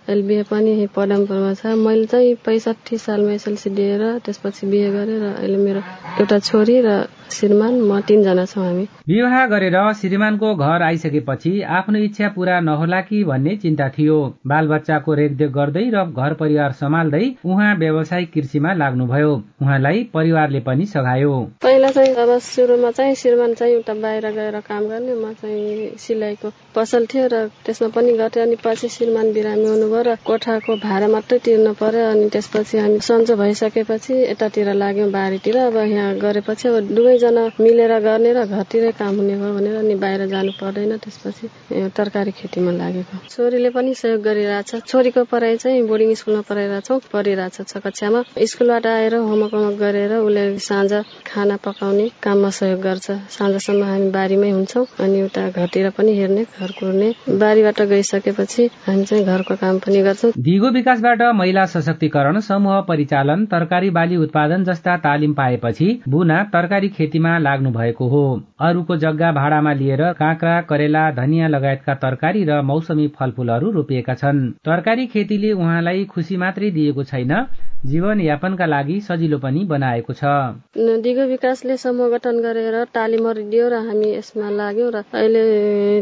र 0.08 0.22
बिहे 0.22 0.42
पनि 0.50 0.70
यही 0.70 0.86
पदमपुरमा 0.96 1.52
छ। 1.54 1.76
मैले 1.84 2.06
चाहिँ 2.06 2.34
पैँसठी 2.44 2.96
सालमा 2.98 3.32
एसएलसी 3.32 3.70
दिएर 3.70 4.02
त्यसपछि 4.24 4.66
बिहे 4.66 4.90
गरेँ 4.92 5.20
र 5.20 5.26
अहिले 5.36 5.58
मेरो 5.58 5.80
एउटा 6.20 6.38
छोरी 6.48 6.80
र 6.86 7.04
श्रीमान 7.34 7.74
म 7.80 8.00
तिनजना 8.08 8.44
छौँ 8.44 8.64
हामी। 8.64 8.84
विवाह 9.08 9.46
गरेर 9.52 9.76
श्रीमानको 10.00 10.54
घर 10.54 10.82
आइसकेपछि 10.82 11.52
आफ्नो 11.78 11.98
इच्छा 11.98 12.28
पूरा 12.36 12.60
नहोला 12.60 13.00
कि 13.08 13.22
भन्ने 13.24 13.56
चिन्ता 13.64 13.88
थियो। 13.96 14.16
बाल 14.46 14.68
बच्चाको 14.68 15.14
रेखदेख 15.14 15.50
गर्दै 15.50 15.84
र 15.94 16.04
घर 16.06 16.34
परिवार 16.40 16.72
सम्हाल्दै 16.80 17.24
उहाँ 17.44 17.74
व्यावसायिक 17.76 18.32
कृषिमा 18.32 18.72
लाग्नुभयो। 18.74 19.32
उहाँलाई 19.62 20.02
परिवारले 20.14 20.60
पनि 20.68 20.86
सघायो। 20.86 21.34
पहिला 21.62 21.90
चाहिँ 21.90 22.14
अब 22.14 22.38
सुरुमा 22.48 22.90
चाहिँ 22.90 23.14
श्रीमान 23.14 23.54
चाहिँ 23.54 23.73
उता 23.76 23.94
बाहिर 24.04 24.30
गएर 24.38 24.60
काम 24.68 24.88
गर्ने 24.88 25.14
म 25.14 25.32
चाहिँ 25.40 25.96
सिलाइको 25.98 26.50
पसल 26.74 27.06
थियो 27.06 27.26
र 27.32 27.36
त्यसमा 27.66 27.88
पनि 27.94 28.12
गर्थेँ 28.18 28.42
अनि 28.42 28.56
पछि 28.64 28.88
श्रीमान 28.88 29.32
बिरामी 29.32 29.66
हुनुभयो 29.66 30.02
र 30.02 30.16
कोठाको 30.26 30.76
भाडा 30.84 31.08
मात्रै 31.08 31.38
तिर्नु 31.44 31.72
पर्यो 31.80 32.04
अनि 32.10 32.28
त्यसपछि 32.34 32.78
हामी 32.78 32.98
सन्चो 33.08 33.36
भइसकेपछि 33.36 34.14
यतातिर 34.30 34.72
लाग्यौँ 34.74 35.10
बारीतिर। 35.10 35.56
अब 35.56 35.76
यहाँ 35.76 36.14
गरेपछि 36.18 36.68
अब 36.68 36.94
दुवैजना 36.94 37.44
मिलेर 37.60 37.92
गर्ने 38.06 38.32
र 38.32 38.44
घरतिरै 38.46 38.92
काम 38.98 39.14
हुने 39.16 39.34
भयो 39.38 39.52
भनेर 39.54 39.76
अनि 39.76 39.94
बाहिर 40.02 40.26
जानु 40.34 40.52
पर्दैन। 40.60 40.96
त्यसपछि 41.04 41.46
तरकारी 41.96 42.32
खेतीमा 42.38 42.72
लागेको। 42.72 43.16
छोरीले 43.30 43.70
पनि 43.70 43.94
सहयोग 43.94 44.20
गरिरहेछ। 44.22 44.70
छोरीको 44.90 45.24
पढाइ 45.32 45.56
चाहिँ 45.62 45.82
बोर्डिङ 45.88 46.14
स्कुलमा 46.14 46.42
पढाइरहेछौँ 46.48 47.00
पढिरहेछ 47.12 47.56
छ 47.70 47.82
कक्षामा 47.84 48.20
स्कुलबाट 48.50 48.86
आएर 48.86 49.14
होमवर्क 49.14 49.54
होमवर्क 49.54 49.78
गरेर 49.78 50.12
उसले 50.18 50.44
साँझ 50.58 50.92
खाना 51.26 51.56
पकाउने 51.64 52.08
काममा 52.22 52.50
सहयोग 52.50 52.80
गर्छ। 52.80 53.10
साँझसम्म 53.64 53.84
हामी 53.84 54.08
बारीमै 54.10 54.50
हुन्छौँ 54.50 54.84
अनि 55.00 55.20
उता 55.22 55.42
घरतिर 55.50 55.88
पनि 55.96 56.12
हेर्ने 56.16 56.42
घर 56.44 56.70
कुर्ने। 56.78 57.08
बारीबाट 57.38 57.80
गइसकेपछि 57.88 58.64
हामी 58.86 59.04
चाहिँ 59.04 59.24
घरको 59.24 59.54
काम 59.56 59.78
पनि 59.78 60.02
गर्छौँ। 60.02 60.32
दिगो 60.38 60.70
विकासबाट 60.70 61.22
महिला 61.34 61.64
सशक्तिकरण 61.72 62.38
समूह 62.40 62.80
परिचालन 62.88 63.44
तरकारी 63.46 63.90
बाली 63.90 64.16
उत्पादन 64.16 64.64
जस्ता 64.64 64.96
तालिम 65.06 65.32
पाएपछि 65.34 65.88
बुना 66.08 66.42
तरकारी 66.52 66.88
खेतीमा 66.96 67.36
लाग्नु 67.38 67.70
भएको 67.72 68.08
हो। 68.08 68.24
अरूको 68.60 68.96
जग्गा 68.96 69.32
भाडामा 69.32 69.72
लिएर 69.72 70.02
काँक्रा 70.20 70.60
करेला 70.68 71.10
धनियाँ 71.16 71.48
लगायतका 71.48 71.94
तरकारी 72.04 72.44
र 72.44 72.60
मौसमी 72.62 73.06
फलफूलहरू 73.16 73.70
रोपिएका 73.70 74.14
छन्। 74.14 74.50
तरकारी 74.64 75.06
खेतीले 75.06 75.52
उहाँलाई 75.54 76.04
खुसी 76.12 76.36
मात्रै 76.36 76.70
दिएको 76.70 77.04
छैन 77.04 77.32
जीवन 77.84 78.20
यापनका 78.20 78.66
लागि 78.66 79.00
सजिलो 79.06 79.38
पनि 79.38 79.64
बनाएको 79.68 80.12
छ। 80.12 80.24
दिगो 81.04 81.24
विकासले 81.28 81.76
समूह 81.76 82.08
गठन 82.10 82.40
गरेर 82.40 82.76
तालिमहरू 82.94 83.42
दियो 83.52 83.68
र 83.68 83.80
हामी 83.88 84.08
यसमा 84.12 84.48
लाग्यौँ 84.50 84.90
र 84.90 85.02
अहिले 85.12 85.42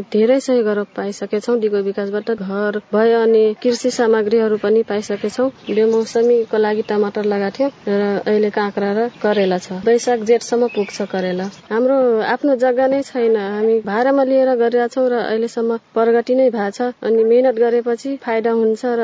धेरै 0.07 0.39
सहयोगहरू 0.39 0.83
पाइसकेछौँ 0.95 1.57
दिगो 1.59 1.81
विकासबाट 1.83 2.29
घर 2.39 2.79
भयो 2.87 3.19
अनि 3.21 3.43
कृषि 3.63 3.91
सामग्रीहरू 3.91 4.57
पनि 4.63 4.83
पाइसकेछौँ 4.87 5.49
बेमौसमीको 5.67 6.57
लागि 6.57 6.81
टमाटर 6.87 7.25
लगाएको 7.27 7.51
थियौँ 7.57 7.71
र 7.99 8.03
अहिले 8.31 8.49
काँक्रा 8.55 8.91
र 8.93 9.07
करेला 9.19 9.57
छ। 9.59 9.83
वैशाख 9.83 10.19
जेठसम्म 10.23 10.67
पुग्छ 10.75 11.11
करेला। 11.11 11.49
हाम्रो 11.67 11.99
आफ्नो 12.31 12.55
जग्गा 12.63 12.87
नै 12.87 13.01
छैन। 13.03 13.35
हामी 13.35 13.75
भाडामा 13.83 14.23
लिएर 14.23 14.55
गरिरहेछौँ 14.55 15.07
र 15.09 15.19
अहिलेसम्म 15.27 15.77
प्रगति 15.91 16.35
नै 16.39 16.49
भएको 16.49 16.71
छ। 16.71 16.95
अनि 17.03 17.23
मेहनत 17.27 17.55
गरेपछि 17.59 18.15
फाइदा 18.23 18.51
हुन्छ 18.55 18.81
र 18.87 19.03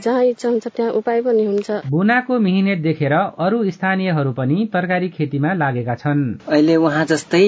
जहाँ 0.00 0.24
इच्छा 0.24 0.48
हुन्छ 0.48 0.66
त्यहाँ 0.66 0.92
उपाय 1.04 1.20
पनि 1.28 1.44
हुन्छ। 1.52 1.84
बुनाको 2.14 2.38
मिहिनेत 2.38 2.78
देखेर 2.78 3.12
अरू 3.42 3.58
स्थानीयहरू 3.74 4.32
पनि 4.32 4.56
तरकारी 4.70 5.08
खेतीमा 5.10 5.52
लागेका 5.54 5.94
छन्। 5.98 6.46
अहिले 6.46 6.76
उहाँ 6.78 7.04
जस्तै 7.10 7.42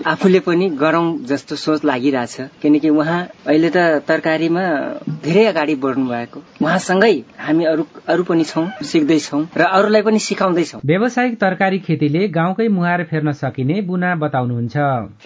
आफूले 0.00 0.40
पनि 0.48 0.68
गरौं 0.80 1.06
जस्तो 1.28 1.56
सोच 1.60 1.84
लागिरहेछ 1.84 2.36
किनकि 2.62 2.88
उहाँ 2.88 3.20
अहिले 3.44 3.68
त 3.68 4.00
तरकारीमा 4.08 4.64
धेरै 5.20 5.44
अगाडि 5.52 5.74
बढ्नु 5.84 6.06
भएको। 6.08 6.40
उहाँसँगै 6.64 7.12
हामी 7.36 7.64
अरू 7.68 7.84
अरू 8.08 8.22
पनि 8.24 8.44
छौँ 8.48 8.64
सिक्दैछौँ 8.80 9.42
र 9.52 9.62
अरूलाई 9.76 10.02
पनि 10.08 10.18
सिकाउँदैछौँ। 10.18 10.80
व्यावसायिक 10.80 11.36
तरकारी 11.36 11.78
खेतीले 11.84 12.28
गाउँकै 12.32 12.68
मुहार 12.72 13.04
फेर्न 13.12 13.32
सकिने 13.36 13.80
बुना 13.84 14.14
बताउनुहुन्छ। 14.24 14.76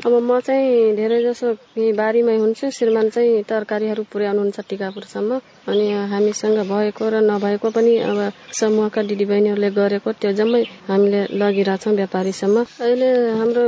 अब 0.07 0.13
म 0.27 0.41
चाहिँ 0.43 0.99
धेरै 0.99 1.23
जसो 1.23 1.55
बारीमै 1.79 2.37
हुन्छु 2.43 2.71
श्रीमान 2.75 3.09
चाहिँ 3.15 3.43
तरकारीहरू 3.47 4.03
पुर्याउनुहुन्छ 4.11 4.59
टिकापुरसम्म। 4.71 5.31
अनि 5.69 5.87
हामीसँग 6.11 6.59
भएको 6.71 7.09
र 7.09 7.21
नभएको 7.23 7.71
पनि 7.71 7.97
अब 8.03 8.19
समूहका 8.61 9.03
दिदीबहिनीहरूले 9.11 9.71
गरेको 9.71 10.13
त्यो 10.21 10.33
जम्मै 10.39 10.63
हामीले 10.89 11.21
लगिरहेछौँ 11.39 11.95
व्यापारीसम्म। 11.95 12.65
अहिले 12.83 13.11
हाम्रो 13.39 13.63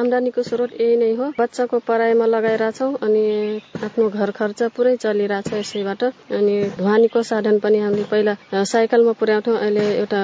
आमदानीको 0.00 0.42
स्रोत 0.42 0.70
यही 0.80 0.96
नै 0.96 1.10
हो। 1.18 1.26
बच्चाको 1.38 1.78
पढाइमा 1.88 2.26
लगाइरहेछौँ 2.26 2.90
अनि 3.06 3.24
आफ्नो 3.86 4.08
घर 4.10 4.30
खर्च 4.38 4.62
पुरै 4.76 4.96
चलिरहेछ 5.04 5.52
यसैबाट। 5.54 6.02
अनि 6.38 6.54
ढुवानीको 6.78 7.22
साधन 7.22 7.58
पनि 7.58 7.78
हामीले 7.78 8.04
पहिला 8.12 8.34
साइकलमा 8.72 9.12
पुर्याउँथ्यौँ। 9.20 9.56
अहिले 9.58 9.84
एउटा 9.98 10.20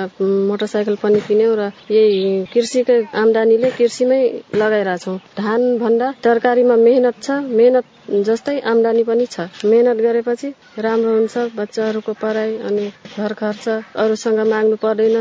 मोटरसाइकल 0.51 0.97
पनि 1.03 1.21
किन्यौँ 1.29 1.55
र 1.57 1.71
यही 1.91 2.45
कृषिकै 2.53 2.99
आमदानीले 3.15 3.71
कृषिमै 3.79 4.21
लगाइरहेछौँ। 4.55 5.17
धान 5.39 5.63
भन्दा 5.79 6.13
तरकारीमा 6.25 6.77
मेहनत 6.77 7.23
छ। 7.23 7.31
मेहनत 7.59 7.85
जस्तै 8.09 8.59
आमदानी 8.71 9.03
पनि 9.05 9.27
छ। 9.27 9.47
मेहनत 9.65 9.99
गरेपछि 10.05 10.49
राम्रो 10.85 11.13
हुन्छ 11.13 11.45
बच्चाहरूको 11.57 12.13
पढाइ 12.23 12.57
अनि 12.69 12.87
घर 13.17 13.33
खर्च 13.41 13.69
अरूसँग 13.97 14.41
माग्नु 14.51 14.77
पर्दैन 14.83 15.17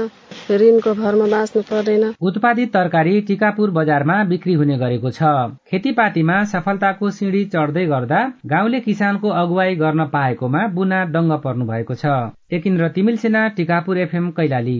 ऋणको 0.61 0.93
भरमा 1.01 1.27
बाँच्नु 1.27 1.61
पर्दैन। 1.71 2.03
उत्पादित 2.21 2.73
तरकारी 2.73 3.19
टिकापुर 3.27 3.71
बजारमा 3.71 4.17
बिक्री 4.29 4.53
हुने 4.53 4.77
गरेको 4.77 5.11
छ। 5.11 5.33
खेतीपातीमा 5.71 6.37
सफलताको 6.53 7.09
सिँढी 7.17 7.43
चढ्दै 7.55 7.85
गर्दा 7.85 8.21
गाउँले 8.53 8.79
किसानको 8.87 9.29
अगुवाई 9.41 9.75
गर्न 9.75 10.05
पाएकोमा 10.13 10.67
बुना 10.77 11.03
दङ्ग 11.17 11.39
पर्नु 11.43 11.65
भएको 11.65 11.99
छ। 12.03 12.15
एकिन्द्र 12.51 12.89
तिमिल 12.95 13.17
सेना 13.17 13.47
टिकापुर 13.57 13.97
एफएम 13.99 14.31
कैलाली। 14.31 14.79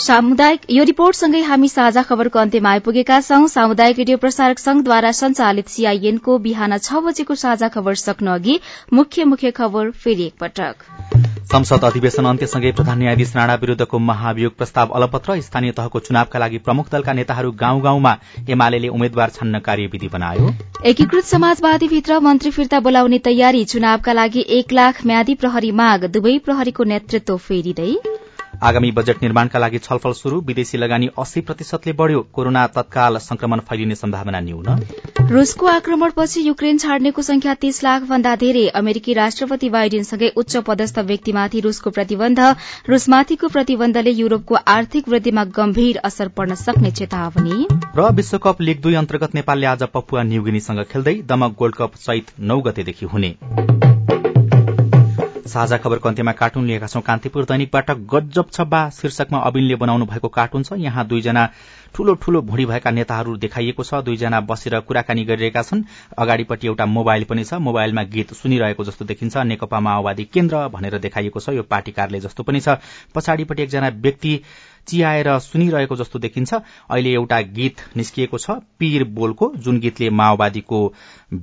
सामुदायिक 0.00 0.60
यो 0.70 0.84
रिपोर्टसँगै 0.88 1.40
हामी 1.44 1.68
साझा 1.68 2.02
खबरको 2.10 2.38
अन्त्यमा 2.38 2.70
आइपुगेका 2.70 3.16
छौं। 3.22 3.46
सामुदायिक 3.54 3.98
रेडियो 3.98 4.16
प्रसारक 4.18 4.58
संघद्वारा 4.58 5.10
संचालित 5.18 5.68
सीआईएनको 5.68 6.36
बिहान 6.44 6.76
छ 6.78 7.00
बजेको 7.06 7.34
साझा 7.40 7.68
खबर 7.74 7.94
सक्नु 8.02 8.30
अघि 8.32 8.54
मुख्य 8.92 9.24
मुख्य 9.32 9.50
खबर 9.58 9.90
फेरि 10.04 10.24
एकपटक। 10.26 10.86
संसद 11.52 11.84
अधिवेशन 11.84 12.24
अन्त्यसँगै 12.30 12.72
प्रधान 12.72 12.98
न्यायाधीश 12.98 13.34
राणा 13.36 13.54
विरूद्धको 13.56 13.98
महाभियोग 14.00 14.56
प्रस्ताव 14.56 14.94
अलपत्र। 15.00 15.40
स्थानीय 15.42 15.72
तहको 15.72 16.00
चुनावका 16.00 16.38
लागि 16.38 16.58
प्रमुख 16.68 16.90
दलका 16.92 17.12
नेताहरू 17.12 17.50
गाउँ 17.60 17.82
गाउँमा 17.82 18.16
एमाले 18.48 18.88
उम्मेद्वार 18.90 19.30
छान्न 19.30 19.58
कार्यविधि 19.68 20.08
बनायो। 20.08 20.54
एकीकृत 20.92 21.24
समाजवादीभित्र 21.26 22.18
मन्त्री 22.20 22.50
फिर्ता 22.52 22.80
बोलाउने 22.80 23.18
तयारी। 23.28 23.64
चुनावका 23.74 24.12
लागि 24.12 24.46
एक 24.58 24.72
लाख 24.72 25.04
म्यादी 25.06 25.34
प्रहरी 25.44 25.72
माग। 25.82 26.10
दुवै 26.10 26.38
प्रहरीको 26.40 26.84
नेतृत्व 26.94 27.36
फेरिँदै 27.50 27.92
आगामी 28.62 28.90
बजेट 28.92 29.22
निर्माणका 29.22 29.58
लागि 29.58 29.78
छलफल 29.78 30.12
शुरू 30.12 30.40
विदेशी 30.46 30.78
लगानी 30.78 31.06
अस्सी 31.18 31.40
प्रतिशतले 31.40 31.92
बढ़्यो 31.92 32.20
कोरोना 32.32 32.66
तत्काल 32.68 33.16
संक्रमण 33.18 33.60
फैलिने 33.68 33.94
सम्भावना 33.94 34.40
न्यून। 34.40 34.66
रूसको 35.30 35.66
आक्रमणपछि 35.66 36.40
युक्रेन 36.40 36.78
छाड्नेको 36.78 37.22
संख्या 37.22 37.54
तीस 37.56 37.82
लाख 37.84 38.02
भन्दा 38.10 38.34
धेरै 38.36 38.66
अमेरिकी 38.76 39.14
राष्ट्रपति 39.14 39.68
बाइडेनसँगै 39.70 40.28
उच्च 40.36 40.56
पदस्थ 40.66 40.98
व्यक्तिमाथि 41.06 41.60
रूसको 41.60 41.90
प्रतिबन्ध 41.90 42.40
रूसमाथिको 42.88 43.48
प्रतिबन्धले 43.48 44.10
युरोपको 44.12 44.54
आर्थिक 44.68 45.08
वृद्धिमा 45.08 45.44
गम्भीर 45.56 46.00
असर 46.04 46.28
पर्न 46.36 46.54
सक्ने 46.56 46.90
चेतावनी। 46.92 47.66
र 47.96 48.10
विश्वकप 48.14 48.60
लीग 48.60 48.80
दुई 48.82 48.94
अन्तर्गत 48.96 49.34
नेपालले 49.34 49.66
आज 49.66 49.82
पपुवा 49.94 50.22
न्यूगिनीसँग 50.22 50.84
खेल्दै 50.92 51.20
दमक 51.26 51.56
गोल्ड 51.58 51.74
कप 51.74 51.94
चैत 51.98 52.32
नौ 52.40 52.60
गतेदेखि 52.60 53.06
हुने। 53.06 53.34
साझा 55.46 55.76
खबरको 55.76 56.08
अन्त्यमा 56.08 56.32
कार्टुन 56.32 56.66
लिएका 56.66 56.86
छौं। 56.86 57.00
कान्तिपुर 57.00 57.44
दैनिकबाट 57.44 57.90
गजब 58.12 58.50
छ 58.52 58.60
बा 58.60 58.88
शीर्षकमा 58.90 59.38
अविनले 59.40 59.74
बनाउनु 59.76 60.06
भएको 60.06 60.28
कार्टुन 60.28 60.62
छ। 60.62 60.72
यहाँ 60.78 61.06
दुईजना 61.06 61.48
ठूलो 61.94 62.14
ठूलो 62.14 62.40
भुँडी 62.42 62.64
भएका 62.66 62.90
नेताहरू 62.90 63.36
देखाइएको 63.36 63.84
छ। 63.84 64.02
दुईजना 64.04 64.40
बसेर 64.40 64.78
कुराकानी 64.80 65.24
गरिरहेका 65.24 65.62
छन्। 65.62 65.84
अगाडिपट्टि 66.18 66.66
एउटा 66.66 66.86
मोबाइल 66.86 67.24
पनि 67.24 67.44
छ। 67.44 67.54
मोबाइलमा 67.60 68.02
गीत 68.12 68.34
सुनिरहेको 68.34 68.84
जस्तो 68.84 69.04
देखिन्छ। 69.04 69.36
नेकपा 69.36 69.80
माओवादी 69.80 70.24
केन्द्र 70.24 70.68
भनेर 70.68 70.98
देखाइएको 70.98 71.40
छ। 71.40 71.48
यो 71.50 71.62
पार्टी 71.62 71.92
कार्यालय 71.92 72.20
जस्तो 72.20 72.42
पनि 72.42 72.60
छ। 72.60 72.76
पछाडिपट्टि 73.14 73.62
एकजना 73.62 73.88
व्यक्ति 73.88 74.40
चियाएर 74.86 75.28
सुनिरहेको 75.40 75.96
जस्तो 75.96 76.18
देखिन्छ। 76.18 76.54
अहिले 76.54 77.10
एउटा 77.12 77.40
गीत 77.56 77.76
निस्किएको 77.96 78.38
छ 78.38 78.50
पीर 78.78 79.04
बोलको 79.10 79.52
जुन 79.56 79.78
गीतले 79.80 80.10
माओवादीको 80.12 80.80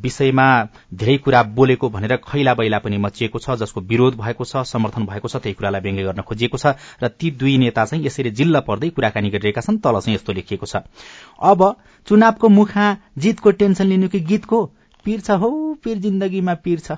विषयमा 0.04 0.47
धेरै 0.93 1.17
कुरा 1.17 1.43
बोलेको 1.56 1.89
भनेर 1.89 2.15
खैला 2.23 2.54
बैला 2.54 2.80
पनि 2.80 2.97
मचिएको 2.97 3.39
छ 3.39 3.56
जसको 3.58 3.82
विरोध 3.84 4.17
भएको 4.17 4.43
छ 4.43 4.63
समर्थन 4.67 5.06
भएको 5.06 5.28
छ 5.28 5.36
त्यही 5.38 5.54
कुरालाई 5.54 5.82
व्यङ्ग्य 5.82 6.04
गर्न 6.04 6.21
खोजिएको 6.21 6.58
छ। 6.58 6.76
र 7.04 7.08
ती 7.10 7.32
दुई 7.34 7.58
नेता 7.58 7.86
चाहिँ 7.86 8.06
यसरी 8.06 8.32
जिल्ला 8.32 8.60
पर्दै 8.62 8.89
कुराकानी 8.89 9.30
गरिरहेका 9.30 9.62
छन् 9.62 9.80
तल 9.80 10.00
चाहिँ 10.00 10.15
यस्तो 10.15 10.34
लेखिएको 10.34 10.65
छ। 10.65 10.84
अब 11.41 11.76
चुनावको 12.08 12.50
मुखा 12.50 12.88
जितको 13.17 13.52
टेन्सन 13.52 13.88
लिनु 13.88 14.08
कि 14.08 14.19
गीतको? 14.19 14.65
पीर 15.06 15.19
छ 15.21 15.32
हौ 15.39 15.50
पीर 15.84 15.97
जिन्दगीमा 16.00 16.54
पीर 16.63 16.80
छ। 16.80 16.97